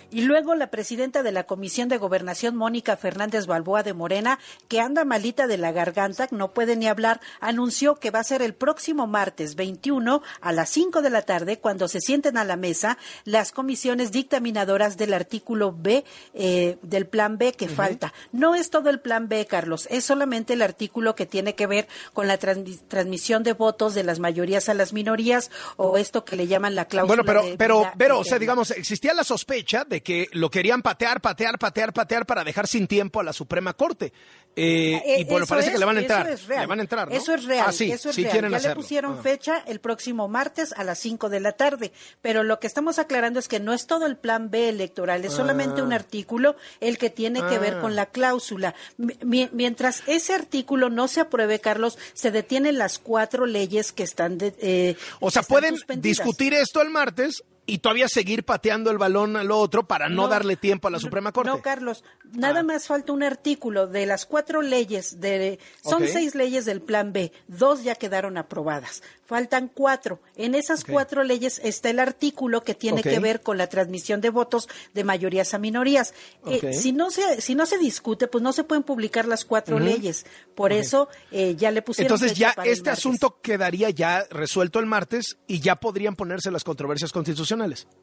Y 0.09 0.21
luego 0.21 0.55
la 0.55 0.71
presidenta 0.71 1.21
de 1.21 1.31
la 1.31 1.45
Comisión 1.45 1.89
de 1.89 1.97
Gobernación, 1.97 2.55
Mónica 2.55 2.95
Fernández 2.95 3.45
Balboa 3.45 3.83
de 3.83 3.93
Morena, 3.93 4.39
que 4.67 4.79
anda 4.79 5.03
malita 5.03 5.47
de 5.47 5.57
la 5.57 5.71
garganta, 5.71 6.27
no 6.31 6.53
puede 6.53 6.75
ni 6.75 6.87
hablar, 6.87 7.19
anunció 7.39 7.95
que 7.95 8.11
va 8.11 8.19
a 8.19 8.23
ser 8.23 8.41
el 8.41 8.53
próximo 8.53 9.05
martes 9.07 9.55
21 9.55 10.21
a 10.41 10.51
las 10.51 10.69
5 10.69 11.01
de 11.01 11.09
la 11.09 11.23
tarde 11.23 11.59
cuando 11.59 11.87
se 11.87 11.99
sienten 11.99 12.37
a 12.37 12.45
la 12.45 12.55
mesa 12.55 12.97
las 13.25 13.51
comisiones 13.51 14.11
dictaminadoras 14.11 14.97
del 14.97 15.13
artículo 15.13 15.75
B 15.77 16.05
eh, 16.33 16.77
del 16.81 17.07
plan 17.07 17.37
B 17.37 17.53
que 17.53 17.67
falta. 17.67 18.13
No 18.31 18.55
es 18.55 18.69
todo 18.69 18.89
el 18.89 18.99
plan 18.99 19.27
B, 19.27 19.45
Carlos, 19.45 19.87
es 19.91 20.05
solamente 20.05 20.53
el 20.53 20.61
artículo 20.61 21.15
que 21.15 21.25
tiene 21.25 21.55
que 21.55 21.67
ver 21.67 21.87
con 22.13 22.27
la 22.27 22.37
transmisión 22.37 23.43
de 23.43 23.53
votos 23.53 23.93
de 23.93 24.03
las 24.03 24.19
mayorías 24.19 24.69
a 24.69 24.73
las 24.73 24.93
minorías 24.93 25.51
o 25.75 25.97
esto 25.97 26.23
que 26.23 26.35
le 26.35 26.47
llaman 26.47 26.75
la 26.75 26.85
cláusula. 26.85 27.23
Bueno, 27.23 27.25
pero, 27.25 27.57
pero, 27.57 27.91
pero, 27.97 28.19
o 28.19 28.23
sea, 28.23 28.39
digamos, 28.39 28.71
existía 28.71 29.13
la 29.13 29.23
sospecha 29.23 29.83
de 29.83 29.96
que 30.01 30.27
lo 30.31 30.49
querían 30.49 30.81
patear, 30.81 31.21
patear, 31.21 31.57
patear, 31.59 31.93
patear 31.93 32.25
para 32.25 32.43
dejar 32.43 32.67
sin 32.67 32.87
tiempo 32.87 33.19
a 33.19 33.23
la 33.23 33.33
Suprema 33.33 33.73
Corte. 33.73 34.13
Eh, 34.59 34.99
eh, 35.05 35.19
y 35.19 35.23
bueno, 35.25 35.45
parece 35.45 35.71
que 35.71 35.77
le 35.77 35.85
van 35.85 35.97
a 35.97 35.99
entrar. 35.99 36.27
Le 36.27 36.65
van 36.65 36.79
a 36.79 36.81
entrar, 36.81 37.13
Eso 37.13 37.35
es 37.35 37.45
real. 37.45 37.65
Ah, 37.69 37.71
sí, 37.71 37.91
eso 37.91 38.09
es 38.09 38.15
real. 38.15 38.49
ya 38.49 38.69
le 38.69 38.75
pusieron 38.75 39.17
ah. 39.19 39.21
fecha 39.21 39.63
el 39.67 39.79
próximo 39.79 40.27
martes 40.27 40.73
a 40.73 40.83
las 40.83 40.97
5 40.97 41.29
de 41.29 41.39
la 41.39 41.51
tarde. 41.51 41.91
Pero 42.23 42.41
lo 42.41 42.59
que 42.59 42.65
estamos 42.65 42.97
aclarando 42.97 43.39
es 43.39 43.47
que 43.47 43.59
no 43.59 43.71
es 43.71 43.85
todo 43.85 44.07
el 44.07 44.17
plan 44.17 44.49
B 44.49 44.69
electoral, 44.69 45.23
es 45.25 45.33
solamente 45.33 45.83
un 45.83 45.93
ah. 45.93 45.97
artículo 45.97 46.55
el 46.79 46.97
que 46.97 47.11
tiene 47.11 47.45
que 47.45 47.59
ver 47.59 47.79
con 47.79 47.95
la 47.95 48.07
cláusula. 48.07 48.73
mientras 48.97 50.01
ese 50.07 50.33
artículo 50.33 50.89
no 50.89 51.07
se 51.07 51.21
apruebe, 51.21 51.59
Carlos, 51.59 51.99
se 52.13 52.31
detienen 52.31 52.79
las 52.79 52.97
cuatro 52.97 53.45
leyes 53.45 53.91
que 53.91 54.01
están. 54.01 54.39
De, 54.39 54.55
eh, 54.59 54.95
o 55.19 55.29
sea, 55.29 55.43
pueden 55.43 55.75
discutir 55.99 56.55
esto 56.55 56.81
el 56.81 56.89
martes 56.89 57.43
y 57.69 57.79
todavía 57.79 58.07
seguir 58.07 58.45
pateando 58.45 58.89
el 58.91 58.97
balón 58.97 59.35
al 59.35 59.51
otro 59.51 59.85
para 59.85 60.07
no, 60.07 60.29
darle 60.29 60.55
tiempo 60.55 60.87
a 60.87 60.91
la 60.91 60.99
Suprema 60.99 61.33
Corte. 61.33 61.51
No, 61.51 61.61
Carlos, 61.61 62.05
nada 62.31 62.61
ah. 62.61 62.63
más 62.63 62.87
falta 62.87 63.11
un 63.11 63.23
artículo 63.23 63.87
de 63.87 64.05
las 64.05 64.25
cuatro 64.25 64.61
leyes, 64.61 65.19
de 65.19 65.59
son 65.83 66.07
seis 66.07 66.33
leyes 66.33 66.63
del 66.63 66.81
Plan 66.81 67.11
B, 67.11 67.33
dos 67.47 67.83
ya 67.83 67.95
quedaron 67.95 68.37
aprobadas, 68.37 69.03
faltan 69.25 69.67
cuatro. 69.67 70.21
En 70.37 70.55
esas 70.55 70.85
cuatro 70.85 71.23
leyes 71.23 71.59
está 71.61 71.89
el 71.89 71.99
artículo 71.99 72.61
que 72.63 72.73
tiene 72.73 73.03
que 73.03 73.19
ver 73.19 73.41
con 73.41 73.57
la 73.57 73.67
transmisión 73.67 74.21
de 74.21 74.29
votos 74.29 74.69
de 74.93 75.03
mayorías 75.03 75.53
a 75.53 75.57
minorías. 75.57 76.13
Eh, 76.45 76.73
si 76.73 76.93
no 76.93 77.11
se 77.11 77.41
si 77.41 77.53
no 77.53 77.65
se 77.65 77.77
discute, 77.77 78.29
pues 78.29 78.41
no 78.41 78.53
se 78.53 78.63
pueden 78.63 78.83
publicar 78.83 79.27
las 79.27 79.43
cuatro 79.43 79.77
leyes. 79.77 80.25
Por 80.55 80.71
eso 80.71 81.09
eh, 81.31 81.55
ya 81.57 81.71
le 81.71 81.81
pusieron. 81.81 82.13
Entonces 82.13 82.37
ya 82.37 82.55
este 82.63 82.89
asunto 82.91 83.41
quedaría 83.41 83.89
ya 83.89 84.25
resuelto 84.29 84.79
el 84.79 84.85
martes 84.85 85.37
y 85.47 85.59
ya 85.59 85.75
podrían 85.75 86.15
ponerse 86.15 86.49
las 86.49 86.63
controversias 86.63 87.11
constitucionales 87.11 87.56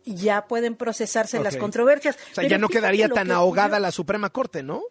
ya 0.04 0.46
pueden 0.46 0.76
procesarse 0.76 1.40
las 1.40 1.56
controversias. 1.56 2.16
O 2.32 2.34
sea, 2.34 2.48
ya 2.48 2.58
no 2.58 2.68
quedaría 2.68 3.08
tan 3.08 3.30
ahogada 3.30 3.80
la 3.80 3.90
Suprema 3.90 4.30
Corte, 4.30 4.62
¿no? 4.62 4.82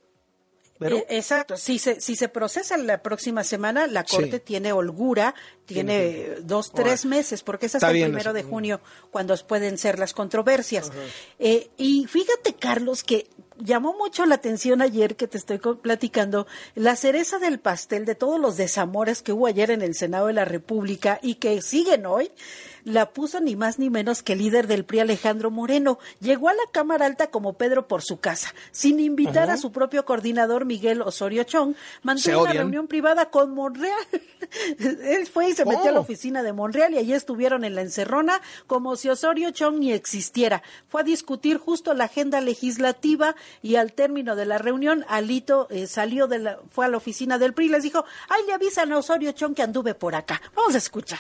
Eh, 0.80 1.06
exacto, 1.10 1.56
si 1.56 1.80
se, 1.80 2.02
si 2.02 2.16
se 2.16 2.30
procesa 2.30 2.78
la 2.78 3.02
próxima 3.02 3.44
semana, 3.44 3.88
la 3.88 4.04
Corte 4.04 4.40
tiene 4.40 4.74
holgura, 4.74 5.36
tiene 5.66 6.38
dos, 6.42 6.72
tres 6.72 7.06
meses, 7.06 7.44
porque 7.44 7.68
es 7.68 7.76
hasta 7.76 7.92
el 7.92 8.04
primero 8.04 8.34
de 8.34 8.44
junio 8.44 8.82
cuando 9.12 9.36
pueden 9.48 9.78
ser 9.78 10.00
las 10.00 10.14
controversias. 10.14 10.92
Eh, 11.40 11.70
y 11.78 12.06
fíjate, 12.08 12.56
Carlos, 12.56 13.04
que 13.04 13.30
llamó 13.60 13.94
mucho 13.94 14.26
la 14.26 14.36
atención 14.36 14.82
ayer 14.82 15.16
que 15.16 15.28
te 15.28 15.38
estoy 15.38 15.60
platicando, 15.60 16.48
la 16.76 16.96
cereza 16.96 17.40
del 17.40 17.60
pastel 17.60 18.06
de 18.06 18.16
todos 18.16 18.40
los 18.40 18.58
desamores 18.58 19.22
que 19.22 19.32
hubo 19.32 19.48
ayer 19.48 19.72
en 19.72 19.84
el 19.84 19.96
Senado 19.96 20.28
de 20.28 20.34
la 20.34 20.46
República 20.46 21.20
y 21.22 21.36
que 21.36 21.62
siguen 21.62 22.06
hoy 22.06 22.32
la 22.86 23.12
puso 23.12 23.40
ni 23.40 23.56
más 23.56 23.80
ni 23.80 23.90
menos 23.90 24.24
que 24.24 24.34
el 24.34 24.40
líder 24.40 24.68
del 24.68 24.86
PRI 24.86 25.00
Alejandro 25.00 25.52
Moreno. 25.52 26.00
Llegó 26.20 26.50
a 26.50 26.54
la 26.54 26.64
Cámara 26.72 27.06
Alta 27.06 27.28
como 27.28 27.54
Pedro 27.54 27.88
por 27.88 28.02
su 28.02 28.20
casa, 28.20 28.54
sin 28.72 29.00
invitar 29.00 29.50
a 29.50 29.58
su 29.58 29.72
propio 29.72 30.06
coordinador 30.06 30.66
Miguel 30.66 31.02
Osorio 31.02 31.44
Chong. 31.44 31.76
Mantuvo 32.02 32.44
una 32.44 32.54
reunión 32.54 32.88
privada 32.88 33.30
con 33.30 33.54
Monreal. 33.54 33.94
Él 34.80 35.28
fue 35.28 35.50
y 35.50 35.54
se 35.54 35.66
metió 35.66 35.90
a 35.90 35.92
la 35.92 36.00
oh. 36.00 36.04
oficina 36.04 36.44
de 36.44 36.54
Monreal 36.54 36.94
y 36.94 36.98
allí 36.98 37.14
estuvieron 37.14 37.64
en 37.64 37.76
la 37.76 37.82
encerrona 37.82 38.42
como 38.68 38.96
si 38.96 39.10
Osorio 39.10 39.52
Chong 39.52 39.80
ni 39.80 39.92
existiera. 39.92 40.64
Fue 40.90 41.02
a 41.02 41.04
discutir 41.04 41.58
justo 41.58 41.94
la 41.94 42.06
agenda 42.06 42.42
legislativa 42.42 43.36
y 43.62 43.76
al 43.76 43.94
término 43.94 44.36
de 44.36 44.46
la 44.46 44.58
reunión, 44.58 45.06
Alito 45.08 45.68
eh, 45.70 45.88
salió 45.88 46.28
de 46.28 46.40
la, 46.40 46.60
fue 46.72 46.86
a 46.86 46.90
la 46.90 46.98
oficina 46.98 47.38
del 47.38 47.54
PRI 47.54 47.66
y 47.66 47.70
les 47.70 47.84
dijo, 47.84 48.06
ay, 48.30 48.42
le 48.48 48.54
avisan 48.54 48.92
a 48.92 48.98
Osorio 48.98 49.32
Chong 49.32 49.56
que 49.56 49.64
anduve 49.64 49.96
por 49.96 50.16
acá. 50.16 50.42
Vamos 50.56 50.76
a 50.76 50.78
escuchar. 50.78 51.20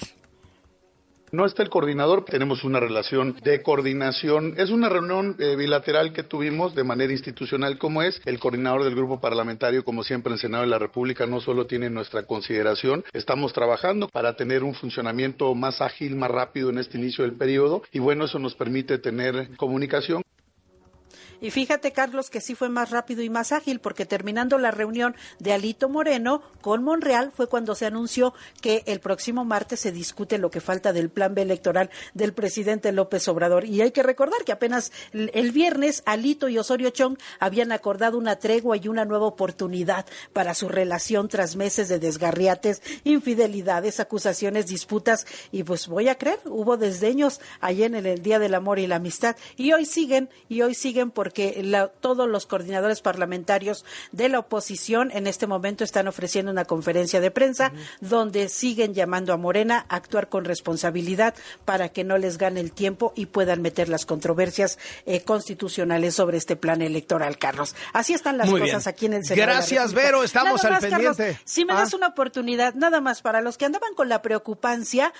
No 1.33 1.47
está 1.47 1.63
el 1.63 1.71
coordinador, 1.71 2.25
tenemos 2.25 2.63
una 2.63 2.79
relación 2.79 3.35
de 3.43 3.63
coordinación. 3.63 4.53
Es 4.57 4.69
una 4.69 4.87
reunión 4.87 5.35
eh, 5.39 5.55
bilateral 5.55 6.13
que 6.13 6.21
tuvimos 6.21 6.75
de 6.75 6.83
manera 6.83 7.11
institucional 7.11 7.79
como 7.79 8.03
es. 8.03 8.21
El 8.25 8.37
coordinador 8.37 8.83
del 8.83 8.93
grupo 8.93 9.19
parlamentario, 9.19 9.83
como 9.83 10.03
siempre 10.03 10.31
en 10.31 10.37
Senado 10.37 10.63
de 10.63 10.69
la 10.69 10.77
República, 10.77 11.25
no 11.25 11.41
solo 11.41 11.65
tiene 11.65 11.89
nuestra 11.89 12.27
consideración, 12.27 13.03
estamos 13.13 13.51
trabajando 13.51 14.09
para 14.09 14.35
tener 14.35 14.63
un 14.63 14.75
funcionamiento 14.75 15.55
más 15.55 15.81
ágil, 15.81 16.15
más 16.15 16.29
rápido 16.29 16.69
en 16.69 16.77
este 16.77 16.99
inicio 16.99 17.23
del 17.23 17.33
periodo 17.33 17.81
y 17.91 17.97
bueno, 17.97 18.25
eso 18.25 18.37
nos 18.37 18.53
permite 18.53 18.99
tener 18.99 19.57
comunicación 19.57 20.21
Y 21.43 21.51
fíjate, 21.51 21.91
Carlos, 21.91 22.29
que 22.29 22.39
sí 22.39 22.55
fue 22.55 22.69
más 22.69 22.89
rápido 22.89 23.21
y 23.21 23.29
más 23.29 23.51
ágil, 23.51 23.81
porque 23.81 24.05
terminando 24.05 24.57
la 24.57 24.71
reunión 24.71 25.13
de 25.39 25.51
Alito 25.51 25.89
Moreno 25.89 26.41
con 26.61 26.85
Monreal 26.85 27.33
fue 27.35 27.49
cuando 27.49 27.75
se 27.75 27.85
anunció 27.85 28.33
que 28.61 28.81
el 28.85 29.01
próximo 29.01 29.43
martes 29.43 29.81
se 29.81 29.91
discute 29.91 30.37
lo 30.37 30.49
que 30.49 30.61
falta 30.61 30.93
del 30.93 31.09
plan 31.09 31.35
B 31.35 31.41
electoral 31.41 31.89
del 32.13 32.31
presidente 32.31 32.93
López 32.93 33.27
Obrador. 33.27 33.65
Y 33.65 33.81
hay 33.81 33.91
que 33.91 34.03
recordar 34.03 34.45
que 34.45 34.53
apenas 34.53 34.93
el 35.11 35.51
viernes 35.51 36.01
Alito 36.05 36.47
y 36.47 36.57
Osorio 36.57 36.91
Chong 36.91 37.17
habían 37.41 37.73
acordado 37.73 38.17
una 38.17 38.37
tregua 38.37 38.77
y 38.77 38.87
una 38.87 39.03
nueva 39.03 39.25
oportunidad 39.25 40.05
para 40.31 40.53
su 40.53 40.69
relación 40.69 41.27
tras 41.27 41.57
meses 41.57 41.89
de 41.89 41.99
desgarriates, 41.99 42.81
infidelidades, 43.03 43.99
acusaciones, 43.99 44.67
disputas. 44.67 45.27
Y 45.51 45.63
pues 45.63 45.89
voy 45.89 46.07
a 46.07 46.17
creer, 46.17 46.39
hubo 46.45 46.77
desdeños 46.77 47.41
ayer 47.59 47.93
en 47.93 48.05
el 48.05 48.21
Día 48.21 48.39
del 48.39 48.55
Amor 48.55 48.79
y 48.79 48.87
la 48.87 48.95
Amistad. 48.95 49.35
Y 49.57 49.73
hoy 49.73 49.85
siguen, 49.85 50.29
y 50.47 50.61
hoy 50.61 50.73
siguen 50.73 51.11
porque 51.11 51.32
todos 51.99 52.29
los 52.29 52.45
coordinadores 52.45 53.01
parlamentarios 53.01 53.85
de 54.11 54.29
la 54.29 54.39
oposición 54.39 55.11
en 55.11 55.27
este 55.27 55.47
momento 55.47 55.83
están 55.83 56.07
ofreciendo 56.07 56.51
una 56.51 56.65
conferencia 56.65 57.21
de 57.21 57.31
prensa 57.31 57.71
donde 58.01 58.49
siguen 58.49 58.93
llamando 58.93 59.33
a 59.33 59.37
Morena 59.37 59.85
a 59.89 59.95
actuar 59.95 60.29
con 60.29 60.45
responsabilidad 60.45 61.35
para 61.65 61.89
que 61.89 62.03
no 62.03 62.17
les 62.17 62.37
gane 62.37 62.59
el 62.59 62.71
tiempo 62.71 63.13
y 63.15 63.27
puedan 63.27 63.61
meter 63.61 63.89
las 63.89 64.05
controversias 64.05 64.79
eh, 65.05 65.21
constitucionales 65.21 66.15
sobre 66.15 66.37
este 66.37 66.55
plan 66.55 66.81
electoral, 66.81 67.37
Carlos. 67.37 67.75
Así 67.93 68.13
están 68.13 68.37
las 68.37 68.49
cosas 68.49 68.87
aquí 68.87 69.05
en 69.05 69.13
el 69.13 69.25
Senado. 69.25 69.51
Gracias, 69.51 69.93
Vero, 69.93 70.23
estamos 70.23 70.63
al 70.63 70.79
pendiente. 70.79 71.39
si 71.45 71.65
me 71.65 71.73
das 71.73 71.93
ah. 71.93 71.97
una 71.97 72.07
oportunidad, 72.07 72.73
nada 72.75 73.01
más 73.01 73.21
para 73.21 73.41
los 73.41 73.57
que 73.57 73.65
andaban 73.65 73.93
con 73.95 74.09
la 74.09 74.21
preocupancia, 74.21 75.13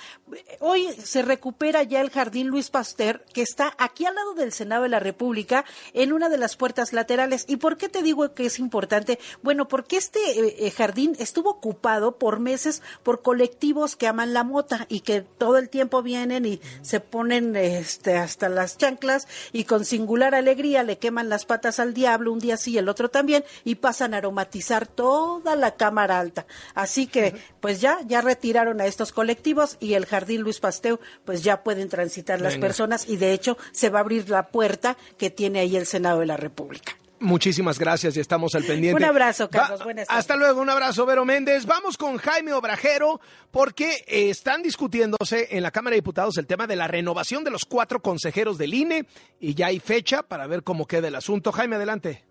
hoy 0.59 0.87
se 1.03 1.21
recupera 1.21 1.83
ya 1.83 2.01
el 2.01 2.09
Jardín 2.09 2.47
Luis 2.47 2.69
Pasteur, 2.69 3.23
que 3.33 3.41
está 3.41 3.73
aquí 3.77 4.05
al 4.05 4.15
lado 4.15 4.33
del 4.33 4.51
Senado 4.51 4.83
de 4.83 4.89
la 4.89 4.99
República, 4.99 5.65
en 5.93 6.13
una 6.13 6.29
de 6.29 6.37
las 6.37 6.55
puertas 6.55 6.93
laterales. 6.93 7.45
¿Y 7.47 7.57
por 7.57 7.77
qué 7.77 7.89
te 7.89 8.01
digo 8.03 8.33
que 8.33 8.45
es 8.45 8.59
importante? 8.59 9.19
Bueno, 9.41 9.67
porque 9.67 9.97
este 9.97 10.19
eh, 10.19 10.55
eh, 10.59 10.71
jardín 10.71 11.15
estuvo 11.19 11.49
ocupado 11.51 12.17
por 12.17 12.39
meses 12.39 12.81
por 13.03 13.21
colectivos 13.21 13.95
que 13.95 14.07
aman 14.07 14.33
la 14.33 14.43
mota 14.43 14.85
y 14.89 15.01
que 15.01 15.21
todo 15.21 15.57
el 15.57 15.69
tiempo 15.69 16.01
vienen 16.01 16.45
y 16.45 16.61
se 16.81 16.99
ponen 16.99 17.55
este, 17.55 18.17
hasta 18.17 18.49
las 18.49 18.77
chanclas 18.77 19.27
y 19.51 19.63
con 19.65 19.85
singular 19.85 20.35
alegría 20.35 20.83
le 20.83 20.97
queman 20.97 21.29
las 21.29 21.45
patas 21.45 21.79
al 21.79 21.93
diablo 21.93 22.31
un 22.31 22.39
día 22.39 22.57
sí 22.57 22.73
y 22.73 22.77
el 22.77 22.89
otro 22.89 23.09
también 23.09 23.43
y 23.63 23.75
pasan 23.75 24.13
a 24.13 24.17
aromatizar 24.17 24.87
toda 24.87 25.55
la 25.55 25.75
cámara 25.75 26.19
alta. 26.19 26.45
Así 26.73 27.07
que 27.07 27.35
pues 27.59 27.81
ya, 27.81 27.99
ya 28.07 28.21
retiraron 28.21 28.81
a 28.81 28.85
estos 28.85 29.11
colectivos 29.11 29.77
y 29.79 29.93
el 29.93 30.05
Jardín 30.05 30.41
Luis 30.41 30.59
Pasteur 30.59 30.99
pues 31.23 31.43
ya 31.43 31.63
pueden 31.63 31.89
transitar 31.89 32.41
las 32.41 32.57
personas 32.57 33.07
y 33.07 33.17
de 33.17 33.33
hecho 33.33 33.57
se 33.71 33.89
va 33.89 33.99
a 33.99 34.01
abrir 34.01 34.29
la 34.29 34.47
puerta 34.47 34.97
que 35.17 35.29
tiene 35.29 35.59
ahí 35.59 35.75
el 35.75 35.82
Senado 35.85 36.19
de 36.19 36.25
la 36.25 36.37
República. 36.37 36.95
Muchísimas 37.23 37.79
gracias 37.79 38.17
y 38.17 38.19
estamos 38.19 38.53
al 38.53 38.65
pendiente. 38.65 39.01
Un 39.01 39.09
abrazo, 39.09 39.49
Carlos. 39.49 39.81
Buenas 39.81 40.07
Hasta 40.09 40.35
luego, 40.35 40.59
un 40.59 40.69
abrazo, 40.69 41.05
Vero 41.05 41.23
Méndez. 41.23 41.65
Vamos 41.65 41.97
con 41.97 42.17
Jaime 42.17 42.51
Obrajero 42.51 43.21
porque 43.49 44.03
eh, 44.07 44.29
están 44.29 44.61
discutiéndose 44.61 45.47
en 45.51 45.63
la 45.63 45.71
Cámara 45.71 45.93
de 45.93 45.99
Diputados 46.01 46.37
el 46.37 46.47
tema 46.47 46.67
de 46.67 46.75
la 46.75 46.89
renovación 46.89 47.45
de 47.45 47.51
los 47.51 47.63
cuatro 47.63 48.01
consejeros 48.01 48.57
del 48.57 48.73
INE 48.73 49.05
y 49.39 49.53
ya 49.53 49.67
hay 49.67 49.79
fecha 49.79 50.23
para 50.23 50.47
ver 50.47 50.63
cómo 50.63 50.85
queda 50.85 51.07
el 51.07 51.15
asunto. 51.15 51.53
Jaime, 51.53 51.77
adelante. 51.77 52.25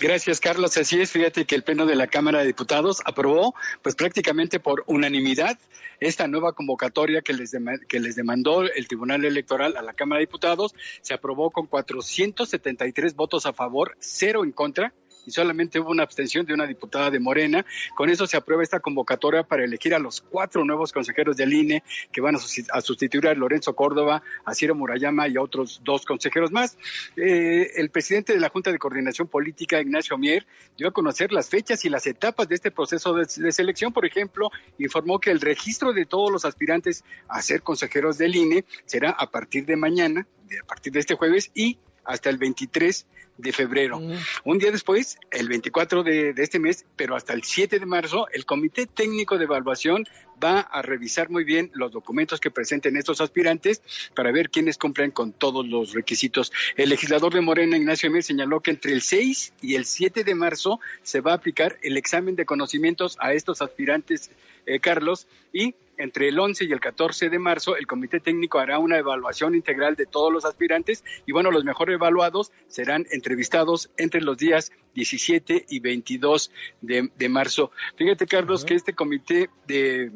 Gracias, 0.00 0.40
Carlos. 0.40 0.76
Así 0.76 1.00
es, 1.00 1.10
fíjate 1.10 1.44
que 1.44 1.54
el 1.54 1.62
Pleno 1.62 1.86
de 1.86 1.96
la 1.96 2.06
Cámara 2.06 2.40
de 2.40 2.46
Diputados 2.46 3.00
aprobó, 3.04 3.54
pues 3.82 3.94
prácticamente 3.94 4.60
por 4.60 4.84
unanimidad, 4.86 5.58
esta 6.00 6.26
nueva 6.26 6.52
convocatoria 6.52 7.22
que 7.22 7.32
les, 7.32 7.56
que 7.88 8.00
les 8.00 8.16
demandó 8.16 8.62
el 8.62 8.88
Tribunal 8.88 9.24
Electoral 9.24 9.76
a 9.76 9.82
la 9.82 9.94
Cámara 9.94 10.18
de 10.18 10.26
Diputados. 10.26 10.74
Se 11.00 11.14
aprobó 11.14 11.50
con 11.50 11.66
473 11.66 13.14
votos 13.14 13.46
a 13.46 13.52
favor, 13.52 13.96
cero 14.00 14.44
en 14.44 14.52
contra 14.52 14.92
y 15.26 15.30
solamente 15.30 15.80
hubo 15.80 15.90
una 15.90 16.02
abstención 16.02 16.46
de 16.46 16.54
una 16.54 16.66
diputada 16.66 17.10
de 17.10 17.20
Morena. 17.20 17.64
Con 17.94 18.10
eso 18.10 18.26
se 18.26 18.36
aprueba 18.36 18.62
esta 18.62 18.80
convocatoria 18.80 19.42
para 19.42 19.64
elegir 19.64 19.94
a 19.94 19.98
los 19.98 20.20
cuatro 20.20 20.64
nuevos 20.64 20.92
consejeros 20.92 21.36
del 21.36 21.52
INE 21.52 21.82
que 22.12 22.20
van 22.20 22.36
a 22.36 22.80
sustituir 22.80 23.28
a 23.28 23.34
Lorenzo 23.34 23.74
Córdoba, 23.74 24.22
a 24.44 24.54
Ciro 24.54 24.74
Murayama 24.74 25.28
y 25.28 25.36
a 25.36 25.42
otros 25.42 25.80
dos 25.84 26.04
consejeros 26.04 26.52
más. 26.52 26.76
Eh, 27.16 27.72
el 27.76 27.90
presidente 27.90 28.32
de 28.32 28.40
la 28.40 28.48
Junta 28.48 28.72
de 28.72 28.78
Coordinación 28.78 29.28
Política, 29.28 29.80
Ignacio 29.80 30.18
Mier, 30.18 30.46
dio 30.76 30.88
a 30.88 30.92
conocer 30.92 31.32
las 31.32 31.48
fechas 31.48 31.84
y 31.84 31.88
las 31.88 32.06
etapas 32.06 32.48
de 32.48 32.54
este 32.54 32.70
proceso 32.70 33.14
de, 33.14 33.52
selección. 33.52 33.92
Por 33.92 34.06
ejemplo, 34.06 34.50
informó 34.78 35.18
que 35.20 35.30
el 35.30 35.40
registro 35.40 35.92
de 35.92 36.06
todos 36.06 36.30
los 36.30 36.44
aspirantes 36.44 37.04
a 37.28 37.42
ser 37.42 37.62
consejeros 37.62 38.18
del 38.18 38.36
INE 38.36 38.64
será 38.84 39.10
a 39.10 39.30
partir 39.30 39.66
de 39.66 39.76
mañana, 39.76 40.26
a 40.62 40.66
partir 40.66 40.92
de 40.92 41.00
este 41.00 41.14
jueves 41.14 41.50
y 41.54 41.78
hasta 42.04 42.30
el 42.30 42.38
23 42.38 43.06
de 43.36 43.52
febrero. 43.52 44.00
Mm. 44.00 44.12
Un 44.44 44.58
día 44.58 44.70
después, 44.70 45.18
el 45.30 45.48
24 45.48 46.02
de, 46.02 46.34
este 46.36 46.58
mes, 46.58 46.84
pero 46.96 47.16
hasta 47.16 47.32
el 47.32 47.42
7 47.42 47.78
de 47.78 47.86
marzo, 47.86 48.28
el 48.32 48.44
Comité 48.46 48.86
Técnico 48.86 49.38
de 49.38 49.44
Evaluación 49.44 50.04
va 50.42 50.60
a 50.60 50.82
revisar 50.82 51.30
muy 51.30 51.44
bien 51.44 51.70
los 51.74 51.92
documentos 51.92 52.40
que 52.40 52.50
presenten 52.50 52.96
estos 52.96 53.20
aspirantes 53.20 53.82
para 54.14 54.32
ver 54.32 54.50
quiénes 54.50 54.78
cumplen 54.78 55.10
con 55.10 55.32
todos 55.32 55.66
los 55.66 55.92
requisitos. 55.92 56.52
El 56.76 56.90
legislador 56.90 57.32
de 57.32 57.40
Morena, 57.40 57.76
Ignacio 57.76 58.08
Emir, 58.08 58.22
señaló 58.22 58.60
que 58.60 58.72
entre 58.72 58.92
el 58.92 59.02
6 59.02 59.54
y 59.62 59.74
el 59.76 59.84
7 59.84 60.24
de 60.24 60.34
marzo 60.34 60.80
se 61.02 61.20
va 61.20 61.32
a 61.32 61.36
aplicar 61.36 61.78
el 61.82 61.96
examen 61.96 62.36
de 62.36 62.46
conocimientos 62.46 63.16
a 63.20 63.32
estos 63.32 63.62
aspirantes, 63.62 64.30
eh, 64.66 64.80
Carlos, 64.80 65.26
y 65.52 65.74
entre 65.98 66.28
el 66.28 66.38
11 66.38 66.64
y 66.64 66.72
el 66.72 66.80
14 66.80 67.28
de 67.30 67.38
marzo, 67.38 67.76
el 67.76 67.86
Comité 67.86 68.20
Técnico 68.20 68.58
hará 68.58 68.78
una 68.78 68.98
evaluación 68.98 69.54
integral 69.54 69.96
de 69.96 70.06
todos 70.06 70.32
los 70.32 70.44
aspirantes 70.44 71.04
y 71.26 71.32
bueno, 71.32 71.50
los 71.50 71.64
mejor 71.64 71.90
evaluados 71.90 72.52
serán 72.68 73.06
entrevistados 73.24 73.90
entre 73.96 74.20
los 74.20 74.36
días 74.36 74.70
17 74.94 75.64
y 75.70 75.80
22 75.80 76.50
de, 76.82 77.28
marzo. 77.30 77.70
Fíjate, 77.96 78.26
Carlos, 78.26 78.64
que 78.64 78.74
este 78.74 78.94
Comité 78.94 79.48
de 79.66 80.12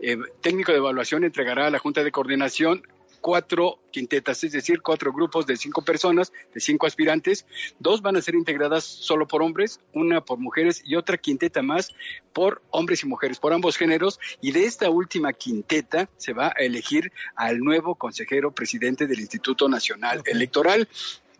eh, 0.00 0.18
Técnico 0.40 0.72
de 0.72 0.78
Evaluación 0.78 1.24
entregará 1.24 1.66
a 1.66 1.70
la 1.70 1.78
Junta 1.78 2.02
de 2.02 2.10
Coordinación 2.10 2.82
cuatro 3.20 3.80
quintetas, 3.90 4.44
es 4.44 4.52
decir, 4.52 4.82
cuatro 4.82 5.12
grupos 5.12 5.46
de 5.46 5.56
cinco 5.56 5.82
personas, 5.82 6.32
de 6.54 6.60
cinco 6.60 6.86
aspirantes. 6.86 7.44
Dos 7.80 8.00
van 8.00 8.16
a 8.16 8.22
ser 8.22 8.36
integradas 8.36 8.84
solo 8.84 9.26
por 9.26 9.42
hombres, 9.42 9.80
una 9.92 10.20
por 10.20 10.38
mujeres 10.38 10.80
y 10.84 10.94
otra 10.94 11.18
quinteta 11.18 11.60
más 11.60 11.92
por 12.32 12.62
hombres 12.70 13.02
y 13.02 13.06
mujeres, 13.06 13.40
por 13.40 13.52
ambos 13.52 13.76
géneros. 13.76 14.20
Y 14.40 14.52
de 14.52 14.64
esta 14.64 14.90
última 14.90 15.32
quinteta 15.32 16.08
se 16.16 16.34
va 16.34 16.48
a 16.56 16.62
elegir 16.62 17.12
al 17.34 17.58
nuevo 17.58 17.96
consejero 17.96 18.52
presidente 18.52 19.08
del 19.08 19.18
Instituto 19.18 19.68
Nacional 19.68 20.22
Electoral. 20.24 20.88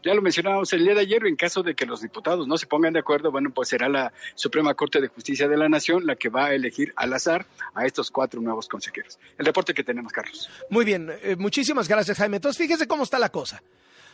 Ya 0.07 0.15
lo 0.15 0.23
mencionábamos 0.23 0.73
el 0.73 0.85
día 0.85 0.95
de 0.95 1.01
ayer, 1.01 1.27
en 1.27 1.35
caso 1.35 1.65
de 1.65 1.75
que 1.75 1.85
los 1.85 2.01
diputados 2.01 2.47
no 2.47 2.57
se 2.57 2.69
pongan 2.69 2.93
de 2.93 3.01
acuerdo, 3.01 3.33
bueno, 3.33 3.51
pues 3.53 3.71
será 3.71 3.89
la 3.89 4.13
Suprema 4.37 4.73
Corte 4.75 5.01
de 5.01 5.09
Justicia 5.09 5.49
de 5.49 5.57
la 5.57 5.69
Nación 5.69 6.07
la 6.07 6.15
que 6.15 6.29
va 6.29 6.47
a 6.47 6.55
elegir 6.55 6.93
al 6.95 7.13
azar 7.13 7.45
a 7.75 7.87
estos 7.87 8.13
cuatro 8.13 8.41
nuevos 8.41 8.69
consejeros. 8.69 9.19
El 9.37 9.47
reporte 9.47 9.75
que 9.75 9.83
tenemos, 9.83 10.13
Carlos. 10.13 10.49
Muy 10.71 10.85
bien, 10.85 11.11
eh, 11.25 11.35
muchísimas 11.37 11.89
gracias, 11.89 12.19
Jaime. 12.19 12.37
Entonces, 12.37 12.57
fíjese 12.57 12.87
cómo 12.87 13.03
está 13.03 13.19
la 13.19 13.31
cosa. 13.31 13.65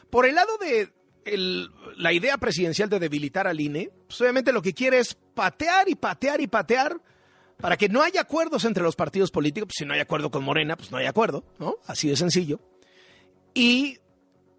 Por 0.08 0.24
el 0.24 0.34
lado 0.34 0.56
de 0.56 0.88
la 1.98 2.12
idea 2.14 2.38
presidencial 2.38 2.88
de 2.88 2.98
debilitar 2.98 3.46
al 3.46 3.60
INE, 3.60 3.90
pues 4.06 4.18
obviamente 4.22 4.50
lo 4.50 4.62
que 4.62 4.72
quiere 4.72 4.98
es 4.98 5.14
patear 5.14 5.90
y 5.90 5.94
patear 5.94 6.40
y 6.40 6.46
patear 6.46 7.02
para 7.58 7.76
que 7.76 7.90
no 7.90 8.00
haya 8.00 8.22
acuerdos 8.22 8.64
entre 8.64 8.82
los 8.82 8.96
partidos 8.96 9.30
políticos. 9.30 9.66
Pues 9.66 9.76
si 9.76 9.84
no 9.84 9.92
hay 9.92 10.00
acuerdo 10.00 10.30
con 10.30 10.42
Morena, 10.42 10.74
pues 10.74 10.90
no 10.90 10.96
hay 10.96 11.04
acuerdo, 11.04 11.44
¿no? 11.58 11.76
Así 11.84 12.08
de 12.08 12.16
sencillo. 12.16 12.60
Y 13.52 13.98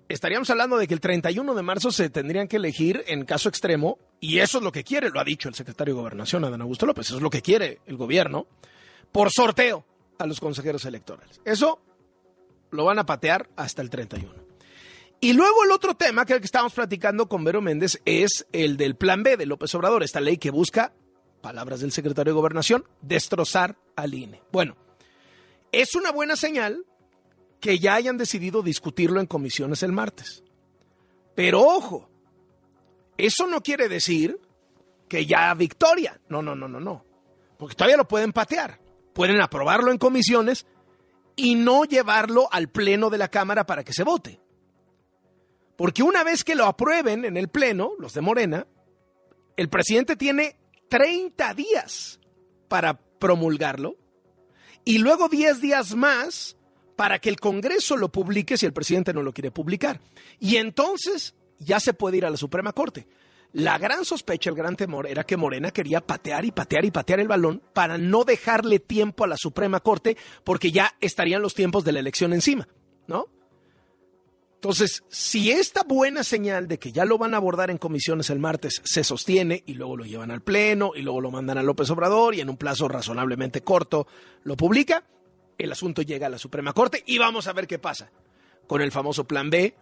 estaríamos 0.10 0.50
hablando 0.50 0.78
de 0.78 0.88
que 0.88 0.94
el 0.94 1.00
31 1.00 1.54
de 1.54 1.62
marzo 1.62 1.92
se 1.92 2.10
tendrían 2.10 2.48
que 2.48 2.58
elegir 2.58 3.04
en 3.08 3.26
caso 3.26 3.50
extremo, 3.50 4.00
y 4.20 4.40
eso 4.40 4.58
es 4.60 4.64
lo 4.64 4.72
que 4.72 4.84
quiere, 4.84 5.10
lo 5.10 5.20
ha 5.20 5.24
dicho 5.24 5.50
el 5.50 5.56
secretario 5.56 5.94
de 5.94 6.00
Gobernación, 6.02 6.46
Adán 6.46 6.62
Augusto 6.62 6.86
López, 6.86 7.08
eso 7.08 7.18
es 7.18 7.22
lo 7.22 7.30
que 7.30 7.42
quiere 7.42 7.80
el 7.86 7.98
gobierno, 7.98 8.48
por 9.12 9.32
sorteo 9.32 9.86
a 10.18 10.26
los 10.26 10.40
consejeros 10.40 10.86
electorales. 10.86 11.42
Eso 11.46 11.82
lo 12.72 12.86
van 12.86 13.00
a 13.00 13.06
patear 13.06 13.50
hasta 13.56 13.82
el 13.82 13.90
31. 13.90 14.34
Y 15.20 15.34
luego 15.34 15.64
el 15.64 15.72
otro 15.72 15.96
tema 15.96 16.26
que, 16.26 16.40
que 16.40 16.46
estábamos 16.46 16.74
platicando 16.74 17.30
con 17.30 17.44
Vero 17.44 17.62
Méndez 17.62 18.02
es 18.06 18.46
el 18.52 18.76
del 18.76 18.96
plan 18.96 19.24
B 19.24 19.38
de 19.38 19.46
López 19.46 19.74
Obrador, 19.76 20.04
esta 20.04 20.20
ley 20.20 20.38
que 20.38 20.52
busca, 20.52 20.94
palabras 21.42 21.80
del 21.80 21.92
secretario 21.92 22.34
de 22.34 22.38
Gobernación, 22.38 22.86
destrozar 23.02 23.78
al 23.96 24.14
INE. 24.14 24.42
Bueno, 24.52 24.76
es 25.72 25.96
una 25.96 26.12
buena 26.12 26.36
señal 26.36 26.86
que 27.64 27.80
ya 27.80 27.96
hayan 27.96 28.18
decidido 28.18 28.62
discutirlo 28.62 29.22
en 29.22 29.26
comisiones 29.26 29.84
el 29.84 29.94
martes. 29.94 30.44
Pero 31.34 31.62
ojo, 31.62 32.10
eso 33.18 33.48
no 33.48 33.62
quiere 33.62 33.88
decir 33.88 34.38
que 35.08 35.26
ya 35.26 35.54
victoria. 35.54 36.20
No, 36.28 36.42
no, 36.42 36.56
no, 36.56 36.68
no, 36.68 36.82
no. 36.82 37.06
Porque 37.58 37.74
todavía 37.74 37.96
lo 37.96 38.06
pueden 38.06 38.34
patear. 38.34 38.82
Pueden 39.14 39.40
aprobarlo 39.40 39.92
en 39.92 39.98
comisiones 39.98 40.66
y 41.38 41.56
no 41.56 41.86
llevarlo 41.86 42.50
al 42.52 42.68
pleno 42.68 43.10
de 43.10 43.18
la 43.18 43.30
Cámara 43.30 43.66
para 43.66 43.86
que 43.86 43.94
se 43.94 44.04
vote. 44.04 44.42
Porque 45.78 46.04
una 46.04 46.26
vez 46.26 46.44
que 46.44 46.56
lo 46.56 46.66
aprueben 46.66 47.24
en 47.24 47.38
el 47.38 47.48
pleno, 47.48 47.94
los 47.98 48.12
de 48.12 48.20
Morena, 48.20 48.68
el 49.56 49.70
presidente 49.70 50.18
tiene 50.18 50.58
30 50.90 51.54
días 51.54 52.20
para 52.68 53.00
promulgarlo 53.00 53.96
y 54.84 54.98
luego 54.98 55.30
10 55.30 55.62
días 55.62 55.96
más 55.96 56.58
para 56.96 57.20
que 57.20 57.30
el 57.30 57.40
Congreso 57.40 57.98
lo 57.98 58.12
publique 58.12 58.58
si 58.58 58.66
el 58.66 58.74
presidente 58.74 59.14
no 59.14 59.24
lo 59.24 59.34
quiere 59.34 59.52
publicar. 59.52 60.00
Y 60.40 60.58
entonces 60.58 61.36
ya 61.60 61.80
se 61.80 61.94
puede 61.94 62.18
ir 62.18 62.26
a 62.26 62.30
la 62.30 62.38
Suprema 62.38 62.74
Corte. 62.74 63.08
La 63.54 63.78
gran 63.78 64.04
sospecha, 64.04 64.50
el 64.50 64.56
gran 64.56 64.76
temor 64.76 65.06
era 65.06 65.24
que 65.24 65.38
Morena 65.38 65.70
quería 65.70 66.02
patear 66.02 66.44
y 66.44 66.52
patear 66.52 66.86
y 66.86 66.92
patear 66.92 67.20
el 67.20 67.28
balón 67.28 67.62
para 67.74 68.00
no 68.00 68.24
dejarle 68.24 68.80
tiempo 68.80 69.24
a 69.24 69.28
la 69.28 69.38
Suprema 69.38 69.80
Corte 69.80 70.18
porque 70.44 70.72
ya 70.72 70.96
estarían 71.02 71.44
los 71.44 71.54
tiempos 71.54 71.84
de 71.84 71.92
la 71.92 72.00
elección 72.00 72.34
encima, 72.34 72.68
¿no? 73.06 73.28
Entonces, 74.56 75.04
si 75.10 75.52
esta 75.52 75.84
buena 75.84 76.24
señal 76.24 76.70
de 76.70 76.80
que 76.80 76.94
ya 76.94 77.04
lo 77.04 77.18
van 77.18 77.34
a 77.34 77.38
abordar 77.38 77.70
en 77.70 77.78
comisiones 77.78 78.30
el 78.30 78.40
martes 78.40 78.82
se 78.86 79.04
sostiene 79.04 79.62
y 79.68 79.74
luego 79.74 79.98
lo 79.98 80.06
llevan 80.06 80.32
al 80.32 80.42
Pleno 80.42 80.94
y 80.96 81.02
luego 81.02 81.20
lo 81.22 81.32
mandan 81.32 81.58
a 81.58 81.64
López 81.64 81.90
Obrador 81.90 82.34
y 82.34 82.40
en 82.40 82.50
un 82.50 82.56
plazo 82.56 82.88
razonablemente 82.88 83.62
corto 83.62 84.08
lo 84.44 84.56
publica, 84.56 85.04
el 85.58 85.72
asunto 85.72 86.02
llega 86.02 86.28
a 86.28 86.30
la 86.30 86.38
Suprema 86.38 86.74
Corte 86.74 87.04
y 87.06 87.18
vamos 87.18 87.48
a 87.48 87.54
ver 87.54 87.68
qué 87.68 87.80
pasa 87.80 88.12
con 88.68 88.82
el 88.82 88.92
famoso 88.92 89.26
Plan 89.26 89.50
B, 89.50 89.76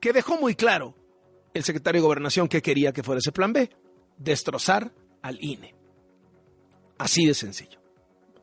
que 0.00 0.12
dejó 0.12 0.38
muy 0.38 0.54
claro 0.54 0.94
el 1.54 1.64
secretario 1.64 2.00
de 2.00 2.06
Gobernación 2.06 2.48
que 2.48 2.62
quería 2.62 2.92
que 2.92 3.02
fuera 3.02 3.20
ese 3.20 3.32
Plan 3.32 3.52
B, 3.52 3.70
destrozar 4.18 4.92
al 5.22 5.42
INE. 5.42 5.74
Así 6.98 7.26
de 7.26 7.34
sencillo, 7.34 7.80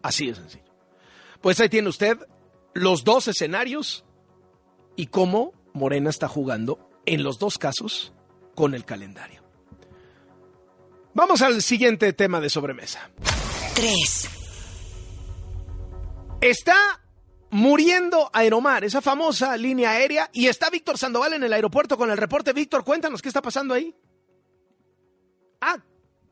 así 0.01 0.27
de 0.27 0.35
sencillo. 0.35 0.71
Pues 1.41 1.59
ahí 1.59 1.69
tiene 1.69 1.89
usted 1.89 2.17
los 2.73 3.03
dos 3.03 3.27
escenarios 3.27 4.05
y 4.95 5.07
cómo 5.07 5.53
Morena 5.73 6.09
está 6.09 6.27
jugando 6.27 6.89
en 7.05 7.23
los 7.23 7.39
dos 7.39 7.57
casos 7.57 8.13
con 8.55 8.73
el 8.73 8.85
calendario. 8.85 9.41
Vamos 11.13 11.41
al 11.41 11.61
siguiente 11.61 12.13
tema 12.13 12.39
de 12.39 12.49
sobremesa. 12.49 13.09
3. 13.75 14.40
Está 16.41 16.99
muriendo 17.51 18.31
Aeromar, 18.33 18.83
esa 18.83 18.99
famosa 18.99 19.55
línea 19.57 19.91
aérea, 19.91 20.27
y 20.33 20.47
está 20.47 20.71
Víctor 20.71 20.97
Sandoval 20.97 21.33
en 21.33 21.43
el 21.43 21.53
aeropuerto 21.53 21.97
con 21.97 22.09
el 22.09 22.17
reporte. 22.17 22.51
Víctor, 22.51 22.83
cuéntanos 22.83 23.21
qué 23.21 23.27
está 23.27 23.43
pasando 23.43 23.75
ahí. 23.75 23.95
Ah, 25.61 25.77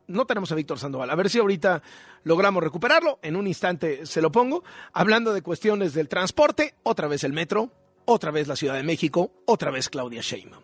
no 0.07 0.25
tenemos 0.25 0.51
a 0.51 0.55
Víctor 0.55 0.79
Sandoval. 0.79 1.11
A 1.11 1.15
ver 1.15 1.29
si 1.29 1.37
ahorita 1.37 1.83
logramos 2.23 2.63
recuperarlo. 2.63 3.19
En 3.21 3.35
un 3.35 3.45
instante 3.45 4.07
se 4.07 4.19
lo 4.19 4.31
pongo. 4.31 4.63
Hablando 4.93 5.31
de 5.31 5.43
cuestiones 5.43 5.93
del 5.93 6.09
transporte, 6.09 6.73
otra 6.81 7.07
vez 7.07 7.23
el 7.23 7.33
metro, 7.33 7.71
otra 8.05 8.31
vez 8.31 8.47
la 8.47 8.55
Ciudad 8.55 8.73
de 8.73 8.83
México, 8.83 9.31
otra 9.45 9.69
vez 9.69 9.89
Claudia 9.89 10.21
Sheinbaum. 10.21 10.63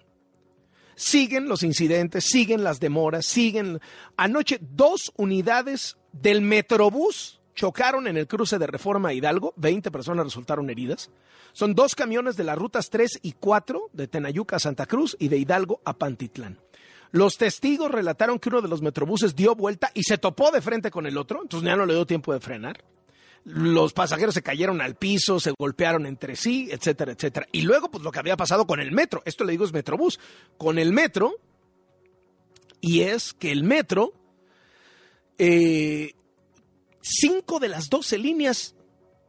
Siguen 0.96 1.48
los 1.48 1.62
incidentes, 1.62 2.26
siguen 2.26 2.64
las 2.64 2.80
demoras, 2.80 3.28
siguen... 3.28 3.80
Anoche 4.18 4.58
dos 4.60 5.14
unidades 5.18 5.98
del 6.14 6.42
Metrobús 6.42 7.42
chocaron 7.56 8.08
en 8.08 8.18
el 8.18 8.28
cruce 8.28 8.60
de 8.60 8.68
Reforma 8.68 9.14
Hidalgo, 9.14 9.54
20 9.58 9.90
personas 9.90 10.26
resultaron 10.26 10.70
heridas. 10.70 11.10
Son 11.54 11.74
dos 11.74 11.96
camiones 11.96 12.36
de 12.36 12.44
las 12.44 12.58
rutas 12.58 12.90
3 12.90 13.20
y 13.24 13.32
4 13.34 13.90
de 13.94 14.08
Tenayuca 14.08 14.58
a 14.58 14.60
Santa 14.60 14.86
Cruz 14.86 15.16
y 15.20 15.30
de 15.30 15.38
Hidalgo 15.38 15.82
a 15.86 15.94
Pantitlán. 15.94 16.60
Los 17.12 17.38
testigos 17.38 17.90
relataron 17.90 18.40
que 18.40 18.50
uno 18.50 18.62
de 18.62 18.68
los 18.68 18.82
metrobuses 18.82 19.36
dio 19.36 19.56
vuelta 19.56 19.90
y 19.94 20.04
se 20.04 20.18
topó 20.18 20.52
de 20.52 20.62
frente 20.62 20.92
con 20.92 21.06
el 21.06 21.18
otro, 21.18 21.42
entonces 21.42 21.66
ya 21.66 21.76
no 21.76 21.86
le 21.86 21.94
dio 21.94 22.06
tiempo 22.06 22.34
de 22.34 22.42
frenar 22.42 22.84
los 23.46 23.94
pasajeros 23.94 24.34
se 24.34 24.42
cayeron 24.42 24.82
al 24.82 24.96
piso, 24.96 25.40
se 25.40 25.54
golpearon 25.58 26.08
entre 26.08 26.36
sí, 26.36 26.68
etcétera, 26.72 27.12
etcétera. 27.12 27.48
Y 27.52 27.62
luego, 27.62 27.90
pues 27.92 28.04
lo 28.04 28.12
que 28.12 28.20
había 28.20 28.36
pasado 28.36 28.66
con 28.66 28.80
el 28.80 28.92
metro, 28.92 29.22
esto 29.24 29.44
le 29.44 29.52
digo 29.52 29.66
es 29.66 29.72
Metrobús, 29.72 30.20
con 30.58 30.80
el 30.80 30.92
metro, 30.92 31.36
y 32.82 33.02
es 33.02 33.34
que 33.34 33.52
el 33.52 33.64
metro, 33.64 34.14
eh, 35.38 36.16
cinco 37.06 37.60
de 37.60 37.70
las 37.70 37.90
doce 37.90 38.18
líneas 38.18 38.76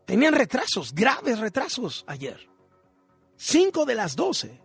tenían 0.04 0.34
retrasos, 0.34 0.94
graves 0.94 1.38
retrasos 1.38 2.04
ayer. 2.06 2.48
Cinco 3.36 3.84
de 3.84 3.94
las 3.94 4.16
doce. 4.16 4.60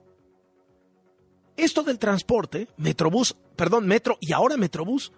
Esto 1.57 1.83
del 1.83 1.99
transporte, 1.99 2.69
Metrobús, 2.77 3.35
perdón, 3.55 3.85
Metro 3.85 4.17
y 4.21 4.31
ahora 4.31 4.55
Metrobús, 4.55 5.11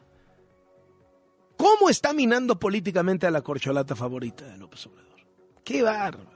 ¿Cómo 1.57 1.89
está 1.89 2.13
minando 2.13 2.59
políticamente 2.59 3.27
a 3.27 3.31
la 3.31 3.41
corcholata 3.41 3.95
favorita 3.95 4.45
de 4.45 4.57
López 4.57 4.85
Obrador? 4.87 5.19
Qué 5.63 5.81
bárbaro. 5.81 6.29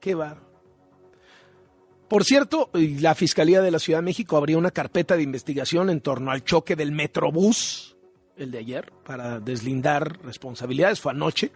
Qué 0.00 0.14
bárbaro. 0.14 0.48
Por 2.08 2.24
cierto, 2.24 2.70
la 2.72 3.14
Fiscalía 3.14 3.60
de 3.60 3.70
la 3.70 3.78
Ciudad 3.78 3.98
de 3.98 4.04
México 4.04 4.36
abrió 4.36 4.58
una 4.58 4.70
carpeta 4.70 5.16
de 5.16 5.22
investigación 5.22 5.90
en 5.90 6.00
torno 6.00 6.30
al 6.30 6.42
choque 6.42 6.74
del 6.74 6.92
Metrobús, 6.92 7.96
el 8.38 8.50
de 8.50 8.58
ayer, 8.58 8.92
para 9.04 9.40
deslindar 9.40 10.20
responsabilidades. 10.22 11.00
Fue 11.00 11.12
anoche. 11.12 11.52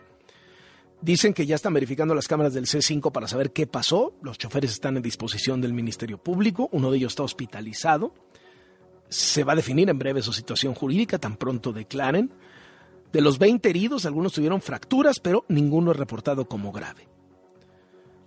Dicen 1.01 1.35
que 1.35 1.47
ya 1.47 1.57
están 1.57 1.75
verificando 1.75 2.15
las 2.15 2.29
cámaras 2.29 2.55
del 2.55 2.67
C5 2.67 3.11
para 3.11 3.27
saber 3.27 3.53
qué 3.53 3.67
pasó. 3.67 4.15
Los 4.23 4.39
choferes 4.39 4.71
están 4.73 4.97
en 4.97 5.03
disposición 5.03 5.61
del 5.61 5.73
Ministerio 5.73 6.19
Público. 6.19 6.69
Uno 6.73 6.91
de 6.91 6.99
ellos 6.99 7.13
está 7.13 7.25
hospitalizado. 7.25 8.15
Se 9.09 9.45
va 9.45 9.55
a 9.55 9.57
definir 9.57 9.91
en 9.91 9.99
breve 9.99 10.23
su 10.23 10.33
situación 10.33 10.75
jurídica, 10.75 11.19
tan 11.19 11.37
pronto 11.37 11.73
declaren. 11.73 12.33
De 13.13 13.21
los 13.21 13.39
20 13.39 13.69
heridos, 13.69 14.07
algunos 14.07 14.33
tuvieron 14.33 14.63
fracturas, 14.63 15.19
pero 15.19 15.45
ninguno 15.49 15.91
es 15.91 15.97
reportado 15.97 16.47
como 16.47 16.73
grave. 16.73 17.09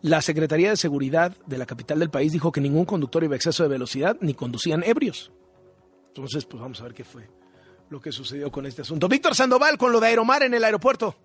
La 0.01 0.21
Secretaría 0.21 0.69
de 0.69 0.77
Seguridad 0.77 1.35
de 1.47 1.57
la 1.57 1.65
capital 1.65 1.99
del 1.99 2.11
país 2.11 2.33
dijo 2.33 2.51
que 2.51 2.61
ningún 2.61 2.85
conductor 2.85 3.23
iba 3.23 3.33
a 3.33 3.37
exceso 3.37 3.63
de 3.63 3.69
velocidad 3.69 4.17
ni 4.21 4.33
conducían 4.33 4.83
ebrios. 4.83 5.31
Entonces, 6.07 6.45
pues 6.45 6.61
vamos 6.61 6.79
a 6.81 6.83
ver 6.83 6.93
qué 6.93 7.03
fue 7.03 7.27
lo 7.89 8.01
que 8.01 8.11
sucedió 8.11 8.51
con 8.51 8.65
este 8.65 8.81
asunto. 8.81 9.07
Víctor 9.07 9.35
Sandoval 9.35 9.77
con 9.77 9.91
lo 9.91 9.99
de 9.99 10.07
Aeromar 10.07 10.43
en 10.43 10.53
el 10.53 10.63
aeropuerto. 10.63 11.15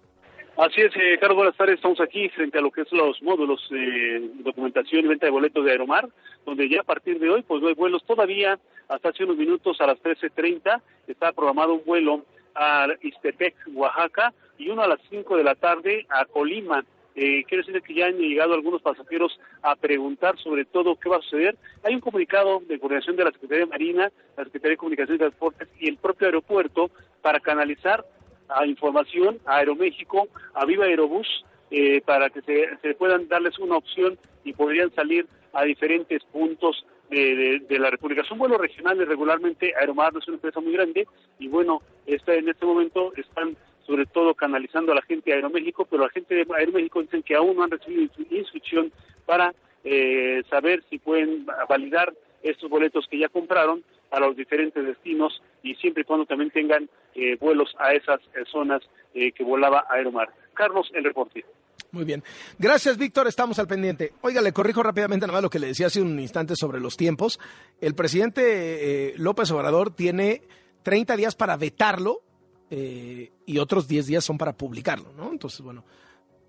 Así 0.57 0.83
es, 0.83 0.94
eh, 0.94 1.16
Carlos, 1.18 1.37
buenas 1.37 1.57
tardes. 1.57 1.77
Estamos 1.77 2.01
aquí 2.01 2.29
frente 2.29 2.59
a 2.59 2.61
lo 2.61 2.70
que 2.70 2.83
es 2.83 2.92
los 2.92 3.23
módulos 3.23 3.66
de 3.70 4.31
documentación 4.44 5.07
y 5.07 5.09
venta 5.09 5.27
de 5.27 5.33
boletos 5.33 5.64
de 5.64 5.70
Aeromar, 5.70 6.09
donde 6.44 6.68
ya 6.68 6.81
a 6.81 6.85
partir 6.85 7.18
de 7.18 7.31
hoy, 7.31 7.42
pues 7.42 7.62
no 7.62 7.68
hay 7.68 7.75
vuelos 7.75 8.05
todavía. 8.05 8.59
Hasta 8.88 9.09
hace 9.09 9.25
unos 9.25 9.38
minutos, 9.38 9.81
a 9.81 9.87
las 9.87 9.99
13.30, 10.03 10.83
está 11.07 11.33
programado 11.33 11.75
un 11.75 11.85
vuelo 11.87 12.27
a 12.55 12.88
Istepec, 13.01 13.55
Oaxaca, 13.73 14.35
y 14.59 14.68
uno 14.68 14.83
a 14.83 14.88
las 14.88 14.99
5 15.09 15.37
de 15.37 15.44
la 15.44 15.55
tarde 15.55 16.07
a 16.11 16.27
Colima. 16.27 16.85
Eh, 17.14 17.44
quiero 17.49 17.64
decir 17.64 17.83
que 17.83 17.94
ya 17.94 18.07
han 18.07 18.18
llegado 18.18 18.55
algunos 18.55 18.83
pasajeros 18.83 19.38
a 19.62 19.75
preguntar 19.77 20.38
sobre 20.38 20.64
todo 20.64 20.96
qué 20.96 21.09
va 21.09 21.16
a 21.16 21.23
suceder. 21.23 21.57
Hay 21.83 21.94
un 21.94 22.01
comunicado 22.01 22.62
de 22.66 22.79
coordinación 22.79 23.16
de 23.16 23.25
la 23.25 23.33
Secretaría 23.33 23.64
de 23.64 23.70
Marina, 23.70 24.12
la 24.37 24.44
Secretaría 24.44 24.73
de 24.73 24.77
Comunicaciones 24.77 25.16
y 25.16 25.18
Transportes 25.18 25.68
y 25.79 25.88
el 25.88 25.96
propio 25.96 26.29
aeropuerto 26.29 26.90
para 27.20 27.40
canalizar 27.40 28.05
a 28.49 28.66
información 28.66 29.38
a 29.46 29.59
Aeroméxico, 29.59 30.29
a 30.55 30.64
Viva 30.64 30.85
Aerobús, 30.85 31.44
eh, 31.70 32.01
para 32.05 32.31
que 32.31 32.42
se, 32.42 32.94
puedan 32.94 33.29
darles 33.29 33.59
una 33.59 33.77
opción 33.77 34.18
y 34.44 34.53
podrían 34.53 34.92
salir 34.94 35.27
a 35.53 35.64
diferentes 35.64 36.23
puntos 36.25 36.85
de, 37.11 37.79
la 37.79 37.90
República. 37.90 38.25
Son 38.25 38.38
vuelos 38.38 38.61
regionales 38.61 39.09
regularmente, 39.09 39.75
Aeromar 39.75 40.12
es 40.16 40.27
una 40.29 40.37
empresa 40.37 40.61
muy 40.61 40.73
grande 40.73 41.07
y 41.38 41.49
bueno, 41.49 41.83
está, 42.07 42.35
en 42.35 42.49
este 42.49 42.66
momento 42.66 43.12
están 43.16 43.57
sobre 43.90 44.07
todo 44.07 44.35
canalizando 44.35 44.92
a 44.92 44.94
la 44.94 45.03
gente 45.03 45.31
de 45.31 45.37
Aeroméxico, 45.37 45.85
pero 45.85 46.05
la 46.05 46.11
gente 46.11 46.33
de 46.33 46.46
Aeroméxico 46.48 47.03
dicen 47.03 47.24
que 47.24 47.35
aún 47.35 47.57
no 47.57 47.64
han 47.64 47.72
recibido 47.72 48.09
instrucción 48.31 48.92
para 49.26 49.53
eh, 49.83 50.44
saber 50.48 50.85
si 50.88 50.98
pueden 50.98 51.44
validar 51.68 52.14
estos 52.44 52.70
boletos 52.70 53.09
que 53.11 53.18
ya 53.18 53.29
compraron 53.29 53.83
a 54.12 54.20
los 54.20 54.37
diferentes 54.37 54.87
destinos 54.87 55.42
y 55.64 55.74
siempre 55.74 56.03
y 56.03 56.05
cuando 56.05 56.24
también 56.24 56.53
tengan 56.53 56.88
eh, 57.16 57.37
vuelos 57.40 57.74
a 57.81 57.92
esas 57.92 58.20
eh, 58.35 58.44
zonas 58.48 58.81
que 59.12 59.42
volaba 59.42 59.87
Aeromar. 59.90 60.29
Carlos, 60.55 60.88
el 60.94 61.03
reporte. 61.03 61.44
Muy 61.90 62.05
bien. 62.05 62.22
Gracias, 62.61 62.96
Víctor. 62.96 63.26
Estamos 63.26 63.59
al 63.59 63.66
pendiente. 63.66 64.12
Oiga, 64.20 64.40
le 64.40 64.53
corrijo 64.53 64.85
rápidamente 64.85 65.26
nada 65.26 65.38
más 65.38 65.42
lo 65.42 65.50
que 65.50 65.59
le 65.59 65.66
decía 65.66 65.88
hace 65.88 66.00
un 66.00 66.20
instante 66.20 66.55
sobre 66.55 66.79
los 66.79 66.96
tiempos. 66.96 67.40
El 67.81 67.96
presidente 67.96 69.09
eh, 69.09 69.14
López 69.16 69.50
Obrador 69.50 69.92
tiene 69.92 70.42
30 70.85 71.16
días 71.16 71.35
para 71.35 71.57
vetarlo 71.57 72.22
eh, 72.71 73.33
y 73.47 73.59
otros 73.59 73.89
10 73.89 74.07
días 74.07 74.25
son 74.25 74.39
para 74.39 74.57
publicarlo, 74.57 75.13
¿no? 75.13 75.31
Entonces, 75.31 75.61
bueno, 75.61 75.85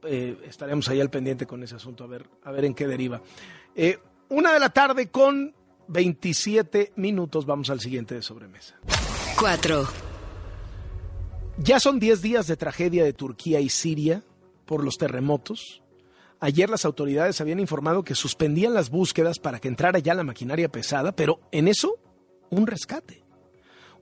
eh, 0.04 0.38
estaremos 0.48 0.88
ahí 0.90 1.02
al 1.02 1.10
pendiente 1.10 1.46
con 1.46 1.62
ese 1.64 1.76
asunto, 1.76 2.04
a 2.04 2.08
ver, 2.08 2.28
a 2.44 2.52
ver 2.52 2.66
en 2.66 2.74
qué 2.74 2.88
deriva. 2.88 3.22
una 4.30 4.54
de 4.54 4.60
la 4.60 4.70
tarde 4.70 5.10
con 5.10 5.54
27 5.88 6.94
minutos. 6.96 7.46
Vamos 7.46 7.70
al 7.70 7.80
siguiente 7.80 8.16
de 8.16 8.22
sobremesa. 8.22 8.80
4. 9.40 9.88
Ya 11.58 11.80
son 11.80 12.00
10 12.00 12.22
días 12.22 12.48
de 12.48 12.58
tragedia 12.58 13.04
de 13.04 13.14
Turquía 13.14 13.60
y 13.60 13.70
Siria 13.70 14.24
por 14.66 14.84
los 14.84 14.98
terremotos. 14.98 15.82
Ayer 16.40 16.70
las 16.70 16.86
autoridades 16.86 17.40
habían 17.42 17.60
informado 17.60 18.04
que 18.04 18.16
suspendían 18.16 18.74
las 18.74 18.90
búsquedas 18.90 19.38
para 19.38 19.60
que 19.60 19.68
entrara 19.68 20.00
ya 20.00 20.16
la 20.16 20.24
maquinaria 20.24 20.70
pesada, 20.70 21.12
pero 21.12 21.40
en 21.52 21.68
eso, 21.68 22.00
un 22.50 22.66
rescate. 22.66 23.21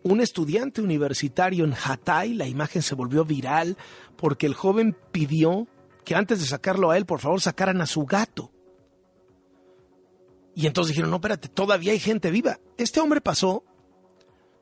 Un 0.04 0.22
estudiante 0.22 0.82
universitario 0.82 1.66
en 1.66 1.74
Hatay, 1.74 2.34
la 2.34 2.48
imagen 2.48 2.82
se 2.82 2.96
volvió 2.96 3.26
viral 3.26 3.78
porque 4.16 4.46
el 4.46 4.54
joven 4.54 4.96
pidió 5.12 5.68
que 6.06 6.16
antes 6.16 6.40
de 6.40 6.46
sacarlo 6.46 6.90
a 6.90 6.98
él, 6.98 7.06
por 7.06 7.20
favor, 7.20 7.42
sacaran 7.42 7.82
a 7.82 7.86
su 7.86 8.06
gato. 8.06 8.52
Y 10.56 10.68
entonces 10.68 10.90
dijeron, 10.90 11.12
no, 11.12 11.18
espérate, 11.18 11.50
todavía 11.50 11.92
hay 11.92 12.00
gente 12.00 12.32
viva. 12.32 12.60
Este 12.78 13.00
hombre 13.00 13.22
pasó 13.22 13.64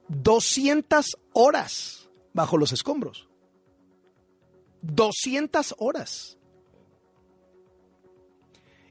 200 0.10 1.18
horas 1.34 2.10
bajo 2.34 2.58
los 2.58 2.72
escombros. 2.72 3.30
200 4.82 5.76
horas. 5.78 6.38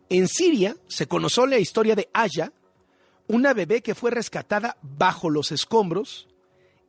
En 0.08 0.28
Siria 0.28 0.76
se 0.86 1.06
conoció 1.06 1.46
la 1.46 1.58
historia 1.58 1.96
de 1.96 2.08
Aya, 2.12 2.52
una 3.28 3.54
bebé 3.54 3.82
que 3.82 3.96
fue 3.96 4.12
rescatada 4.12 4.76
bajo 4.82 5.30
los 5.30 5.50
escombros 5.50 6.28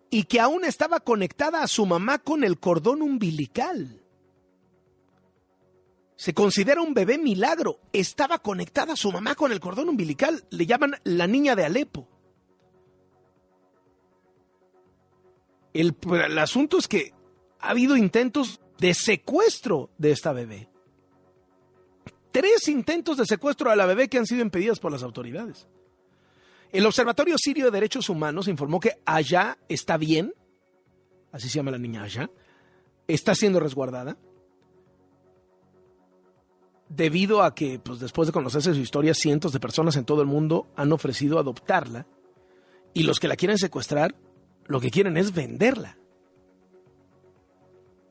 y 0.10 0.24
que 0.24 0.39
aún 0.39 0.65
estaba 0.65 1.00
conectada 1.00 1.63
a 1.63 1.67
su 1.67 1.86
mamá 1.86 2.20
con 2.20 2.43
el 2.43 2.60
cordón 2.60 3.02
umbilical. 3.02 4.02
Se 6.15 6.34
considera 6.34 6.82
un 6.82 6.93
bebé 6.93 7.17
milagro. 7.17 7.80
Estaba 7.93 8.39
conectada 8.39 8.93
a 8.93 8.98
su 8.98 9.12
mamá 9.12 9.36
con 9.36 9.52
el 9.52 9.60
cordón 9.60 9.89
umbilical. 9.89 10.43
Le 10.50 10.65
llaman 10.65 10.96
la 11.04 11.28
niña 11.28 11.56
de 11.56 11.65
Alepo. 11.65 12.08
El, 15.74 15.96
asunto 16.39 16.80
es 16.80 16.88
que 16.88 17.13
ha 17.60 17.70
habido 17.70 17.96
intentos 17.96 18.62
de 18.80 18.96
secuestro 18.96 19.91
de 20.00 20.12
esta 20.12 20.34
bebé. 20.34 20.70
Tres 22.32 22.67
intentos 22.67 23.17
de 23.17 23.26
secuestro 23.28 23.70
a 23.70 23.76
la 23.76 23.86
bebé 23.86 24.10
que 24.10 24.17
han 24.17 24.26
sido 24.26 24.41
impedidos 24.41 24.80
por 24.80 24.91
las 24.91 25.04
autoridades. 25.04 25.67
El 26.71 26.86
Observatorio 26.86 27.38
Sirio 27.38 27.65
de 27.65 27.71
Derechos 27.71 28.10
Humanos 28.10 28.47
informó 28.47 28.80
que 28.80 28.99
allá 29.06 29.58
está 29.69 29.97
bien, 29.97 30.34
así 31.32 31.49
se 31.49 31.56
llama 31.56 31.71
la 31.71 31.77
niña 31.77 32.03
allá, 32.03 32.30
está 33.08 33.36
siendo 33.36 33.60
resguardada, 33.60 34.17
debido 36.89 37.43
a 37.43 37.53
que, 37.53 37.80
pues, 37.80 37.99
después 37.99 38.27
de 38.27 38.34
conocerse 38.34 38.73
su 38.73 38.80
historia, 38.80 39.13
cientos 39.13 39.53
de 39.53 39.60
personas 39.60 39.95
en 39.95 40.06
todo 40.06 40.21
el 40.21 40.27
mundo 40.27 40.67
han 40.75 40.91
ofrecido 40.91 41.39
adoptarla, 41.39 42.06
y 42.93 43.03
los 43.03 43.19
que 43.19 43.27
la 43.27 43.36
quieren 43.36 43.58
secuestrar, 43.58 44.15
lo 44.65 44.80
que 44.80 44.91
quieren 44.91 45.17
es 45.17 45.34
venderla. 45.34 45.97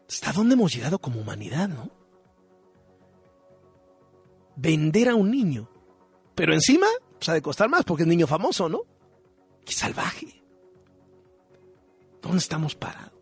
¿Hasta 0.09 0.33
dónde 0.33 0.55
hemos 0.55 0.73
llegado 0.73 0.99
como 0.99 1.21
humanidad, 1.21 1.69
no? 1.69 1.91
Vender 4.55 5.09
a 5.09 5.17
un 5.17 5.31
niño. 5.31 5.69
Pero 6.35 6.55
encima, 6.55 6.87
pues 7.19 7.29
ha 7.29 7.35
de 7.35 7.43
costar 7.43 7.69
más 7.69 7.85
porque 7.85 8.03
es 8.03 8.09
niño 8.09 8.27
famoso, 8.27 8.69
¿no? 8.69 8.83
¡Qué 9.65 9.73
salvaje! 9.73 10.43
¿Dónde 12.23 12.39
estamos 12.39 12.75
parados? 12.75 13.13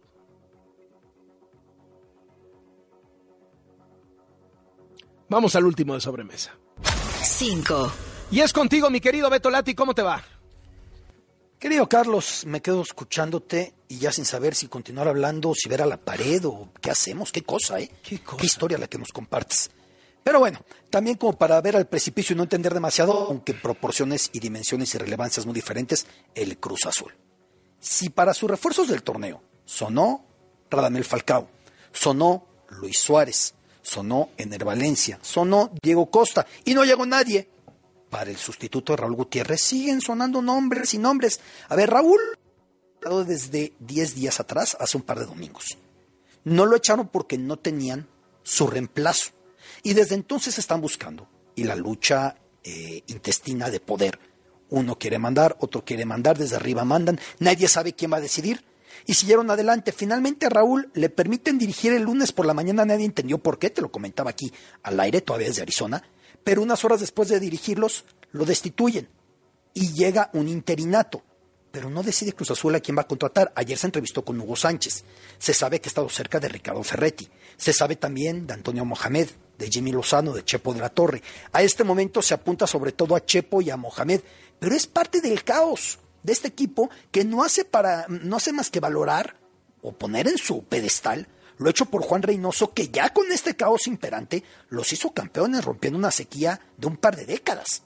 Vamos 5.29 5.57
al 5.57 5.65
último 5.65 5.95
de 5.95 6.01
sobremesa. 6.01 6.55
Cinco. 7.23 7.91
Y 8.31 8.41
es 8.41 8.53
contigo, 8.53 8.91
mi 8.91 9.01
querido 9.01 9.31
Beto 9.31 9.51
Lati, 9.51 9.75
¿cómo 9.75 9.95
te 9.95 10.03
va? 10.03 10.23
Querido 11.59 11.89
Carlos, 11.89 12.45
me 12.47 12.61
quedo 12.61 12.83
escuchándote 12.83 13.75
y 13.89 13.99
ya 13.99 14.13
sin 14.13 14.27
saber 14.27 14.55
si 14.55 14.69
continuar 14.69 15.09
hablando, 15.09 15.55
si 15.55 15.69
ver 15.69 15.83
a 15.83 15.87
la 15.87 15.97
pared 15.97 16.45
o 16.45 16.69
qué 16.81 16.91
hacemos, 16.91 17.33
qué 17.33 17.43
cosa, 17.43 17.81
¿eh? 17.81 17.91
¿Qué, 18.03 18.19
cosa? 18.19 18.37
¿Qué 18.37 18.47
historia 18.47 18.77
la 18.77 18.87
que 18.87 18.99
nos 18.99 19.13
compartes? 19.13 19.71
Pero 20.25 20.39
bueno, 20.39 20.59
también 20.91 21.19
como 21.19 21.35
para 21.35 21.61
ver 21.61 21.77
al 21.77 21.87
precipicio 21.87 22.33
y 22.33 22.37
no 22.37 22.43
entender 22.43 22.73
demasiado, 22.73 23.27
aunque 23.29 23.53
proporciones 23.55 24.31
y 24.33 24.41
dimensiones 24.41 24.95
y 24.95 24.99
relevancias 24.99 25.45
muy 25.45 25.55
diferentes, 25.55 26.07
el 26.35 26.59
Cruz 26.59 26.87
Azul. 26.87 27.15
Si 27.79 28.09
para 28.09 28.33
sus 28.33 28.51
refuerzos 28.51 28.89
del 28.89 29.03
torneo 29.03 29.43
sonó 29.67 30.25
Radamel 30.71 31.05
Falcao, 31.05 31.49
sonó 31.93 32.47
Luis 32.71 32.99
Suárez, 32.99 33.55
sonó 33.83 34.31
Ener 34.39 34.65
Valencia, 34.65 35.19
sonó 35.21 35.71
Diego 35.83 36.11
Costa 36.11 36.47
y 36.65 36.73
no 36.73 36.85
llegó 36.85 37.05
nadie, 37.05 37.49
para 38.09 38.31
el 38.31 38.37
sustituto 38.37 38.93
de 38.93 38.99
Raúl 38.99 39.17
Gutiérrez 39.17 39.61
siguen 39.61 40.01
sonando 40.01 40.41
nombres 40.41 40.95
y 40.95 40.99
nombres. 40.99 41.41
A 41.69 41.75
ver, 41.75 41.91
Raúl, 41.91 42.21
desde 43.27 43.75
10 43.81 44.15
días 44.15 44.39
atrás, 44.39 44.77
hace 44.79 44.97
un 44.97 45.03
par 45.03 45.19
de 45.19 45.27
domingos. 45.27 45.77
No 46.45 46.65
lo 46.65 46.77
echaron 46.77 47.09
porque 47.09 47.39
no 47.39 47.59
tenían 47.59 48.07
su 48.45 48.69
reemplazo. 48.69 49.33
Y 49.83 49.95
desde 49.95 50.15
entonces 50.15 50.59
están 50.59 50.81
buscando. 50.81 51.29
Y 51.55 51.65
la 51.65 51.77
lucha 51.77 52.37
eh, 52.63 53.03
intestina 53.07 53.71
de 53.71 53.81
poder. 53.81 54.19
Uno 54.71 54.99
quiere 54.99 55.19
mandar, 55.19 55.57
otro 55.61 55.85
quiere 55.85 56.05
mandar, 56.05 56.39
desde 56.39 56.57
arriba 56.57 56.85
mandan. 56.85 57.21
Nadie 57.39 57.69
sabe 57.69 57.93
quién 57.93 58.13
va 58.13 58.17
a 58.17 58.23
decidir. 58.23 58.65
Y 59.07 59.15
siguieron 59.15 59.51
adelante. 59.51 59.93
Finalmente 59.93 60.47
a 60.47 60.49
Raúl 60.51 60.91
le 60.95 61.11
permiten 61.11 61.59
dirigir 61.59 61.93
el 61.93 62.03
lunes 62.03 62.33
por 62.33 62.47
la 62.47 62.55
mañana. 62.55 62.85
Nadie 62.85 63.05
entendió 63.05 63.39
por 63.39 63.59
qué. 63.59 63.71
Te 63.71 63.83
lo 63.83 63.91
comentaba 63.91 64.31
aquí 64.31 64.53
al 64.83 64.99
aire, 65.01 65.21
todavía 65.21 65.49
desde 65.49 65.63
Arizona 65.63 66.03
pero 66.45 66.63
unas 66.63 66.85
horas 66.85 67.01
después 67.01 67.29
de 67.31 67.41
dirigirlos 67.41 68.05
lo 68.31 68.45
destituyen 68.45 69.09
y 69.73 69.93
llega 69.93 70.31
un 70.35 70.47
interinato. 70.47 71.23
Pero 71.73 71.91
no 71.91 72.05
decide 72.05 72.35
Cruz 72.35 72.53
Azul 72.53 72.75
a 72.77 72.81
quién 72.81 72.97
va 72.97 73.03
a 73.03 73.09
contratar. 73.09 73.53
Ayer 73.57 73.77
se 73.77 73.89
entrevistó 73.89 74.25
con 74.25 74.41
Hugo 74.41 74.55
Sánchez. 74.55 75.05
Se 75.39 75.53
sabe 75.53 75.81
que 75.81 75.89
ha 75.89 75.91
estado 75.91 76.09
cerca 76.09 76.39
de 76.39 76.49
Ricardo 76.49 76.85
Ferretti. 76.85 77.29
Se 77.57 77.73
sabe 77.73 77.97
también 77.97 78.47
de 78.47 78.55
Antonio 78.55 78.85
Mohamed, 78.85 79.29
de 79.59 79.69
Jimmy 79.69 79.93
Lozano, 79.93 80.33
de 80.33 80.45
Chepo 80.45 80.75
de 80.75 80.81
la 80.81 80.89
Torre. 80.89 81.23
A 81.53 81.63
este 81.63 81.85
momento 81.85 82.23
se 82.23 82.35
apunta 82.35 82.67
sobre 82.67 82.93
todo 82.93 83.17
a 83.17 83.25
Chepo 83.25 83.63
y 83.63 83.71
a 83.71 83.77
Mohamed. 83.77 84.21
Pero 84.59 84.75
es 84.75 84.87
parte 84.87 85.21
del 85.21 85.45
caos 85.45 85.99
de 86.23 86.33
este 86.33 86.49
equipo 86.49 86.91
que 87.11 87.25
no 87.25 87.45
hace, 87.45 87.65
para, 87.65 88.07
no 88.09 88.37
hace 88.37 88.53
más 88.53 88.71
que 88.71 88.81
valorar 88.81 89.37
o 89.83 89.93
poner 89.93 90.29
en 90.29 90.39
su 90.39 90.65
pedestal 90.65 91.29
lo 91.59 91.71
hecho 91.71 91.87
por 91.87 92.03
Juan 92.03 92.23
Reynoso, 92.23 92.73
que 92.73 92.89
ya 92.89 93.11
con 93.13 93.31
este 93.31 93.55
caos 93.55 93.87
imperante 93.87 94.43
los 94.71 94.93
hizo 94.93 95.11
campeones 95.11 95.65
rompiendo 95.65 95.99
una 95.99 96.11
sequía 96.11 96.61
de 96.77 96.87
un 96.87 96.97
par 96.97 97.17
de 97.17 97.27
décadas. 97.27 97.83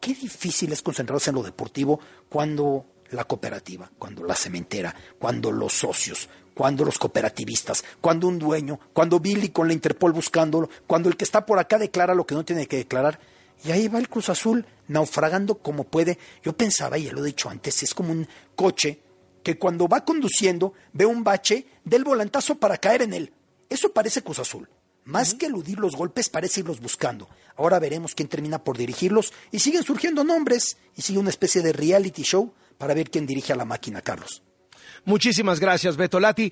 Qué 0.00 0.14
difícil 0.14 0.72
es 0.72 0.82
concentrarse 0.82 1.30
en 1.30 1.36
lo 1.36 1.42
deportivo 1.42 2.00
cuando 2.28 2.86
la 3.12 3.24
cooperativa, 3.24 3.90
cuando 3.98 4.24
la 4.24 4.34
cementera, 4.34 4.94
cuando 5.18 5.52
los 5.52 5.72
socios, 5.72 6.28
cuando 6.54 6.84
los 6.84 6.98
cooperativistas, 6.98 7.84
cuando 8.00 8.28
un 8.28 8.38
dueño, 8.38 8.78
cuando 8.92 9.20
Billy 9.20 9.50
con 9.50 9.68
la 9.68 9.74
Interpol 9.74 10.12
buscándolo, 10.12 10.68
cuando 10.86 11.08
el 11.08 11.16
que 11.16 11.24
está 11.24 11.46
por 11.46 11.58
acá 11.58 11.78
declara 11.78 12.14
lo 12.14 12.26
que 12.26 12.34
no 12.34 12.44
tiene 12.44 12.66
que 12.66 12.76
declarar. 12.76 13.18
Y 13.64 13.70
ahí 13.70 13.88
va 13.88 13.98
el 13.98 14.08
Cruz 14.08 14.28
Azul 14.28 14.66
naufragando 14.88 15.56
como 15.58 15.84
puede. 15.84 16.18
Yo 16.42 16.56
pensaba, 16.56 16.98
y 16.98 17.04
ya 17.04 17.12
lo 17.12 17.22
he 17.22 17.26
dicho 17.26 17.48
antes, 17.48 17.82
es 17.82 17.94
como 17.94 18.12
un 18.12 18.26
coche 18.56 19.00
que 19.42 19.58
cuando 19.58 19.88
va 19.88 20.04
conduciendo 20.04 20.72
ve 20.92 21.06
un 21.06 21.24
bache 21.24 21.66
del 21.84 22.04
volantazo 22.04 22.56
para 22.56 22.78
caer 22.78 23.02
en 23.02 23.14
él. 23.14 23.32
Eso 23.68 23.92
parece 23.92 24.22
Cruz 24.22 24.38
Azul. 24.38 24.68
Más 25.04 25.34
que 25.34 25.46
eludir 25.46 25.80
los 25.80 25.96
golpes, 25.96 26.28
parece 26.28 26.60
irlos 26.60 26.80
buscando. 26.80 27.28
Ahora 27.56 27.80
veremos 27.80 28.14
quién 28.14 28.28
termina 28.28 28.62
por 28.62 28.78
dirigirlos 28.78 29.32
y 29.50 29.58
siguen 29.58 29.82
surgiendo 29.82 30.22
nombres 30.22 30.76
y 30.94 31.02
sigue 31.02 31.18
una 31.18 31.30
especie 31.30 31.60
de 31.60 31.72
reality 31.72 32.22
show 32.22 32.52
para 32.82 32.94
ver 32.94 33.10
quién 33.10 33.28
dirige 33.28 33.52
a 33.52 33.56
la 33.56 33.64
máquina, 33.64 34.00
Carlos. 34.02 34.42
Muchísimas 35.04 35.60
gracias, 35.60 35.96
Beto 35.96 36.18
Lati. 36.18 36.50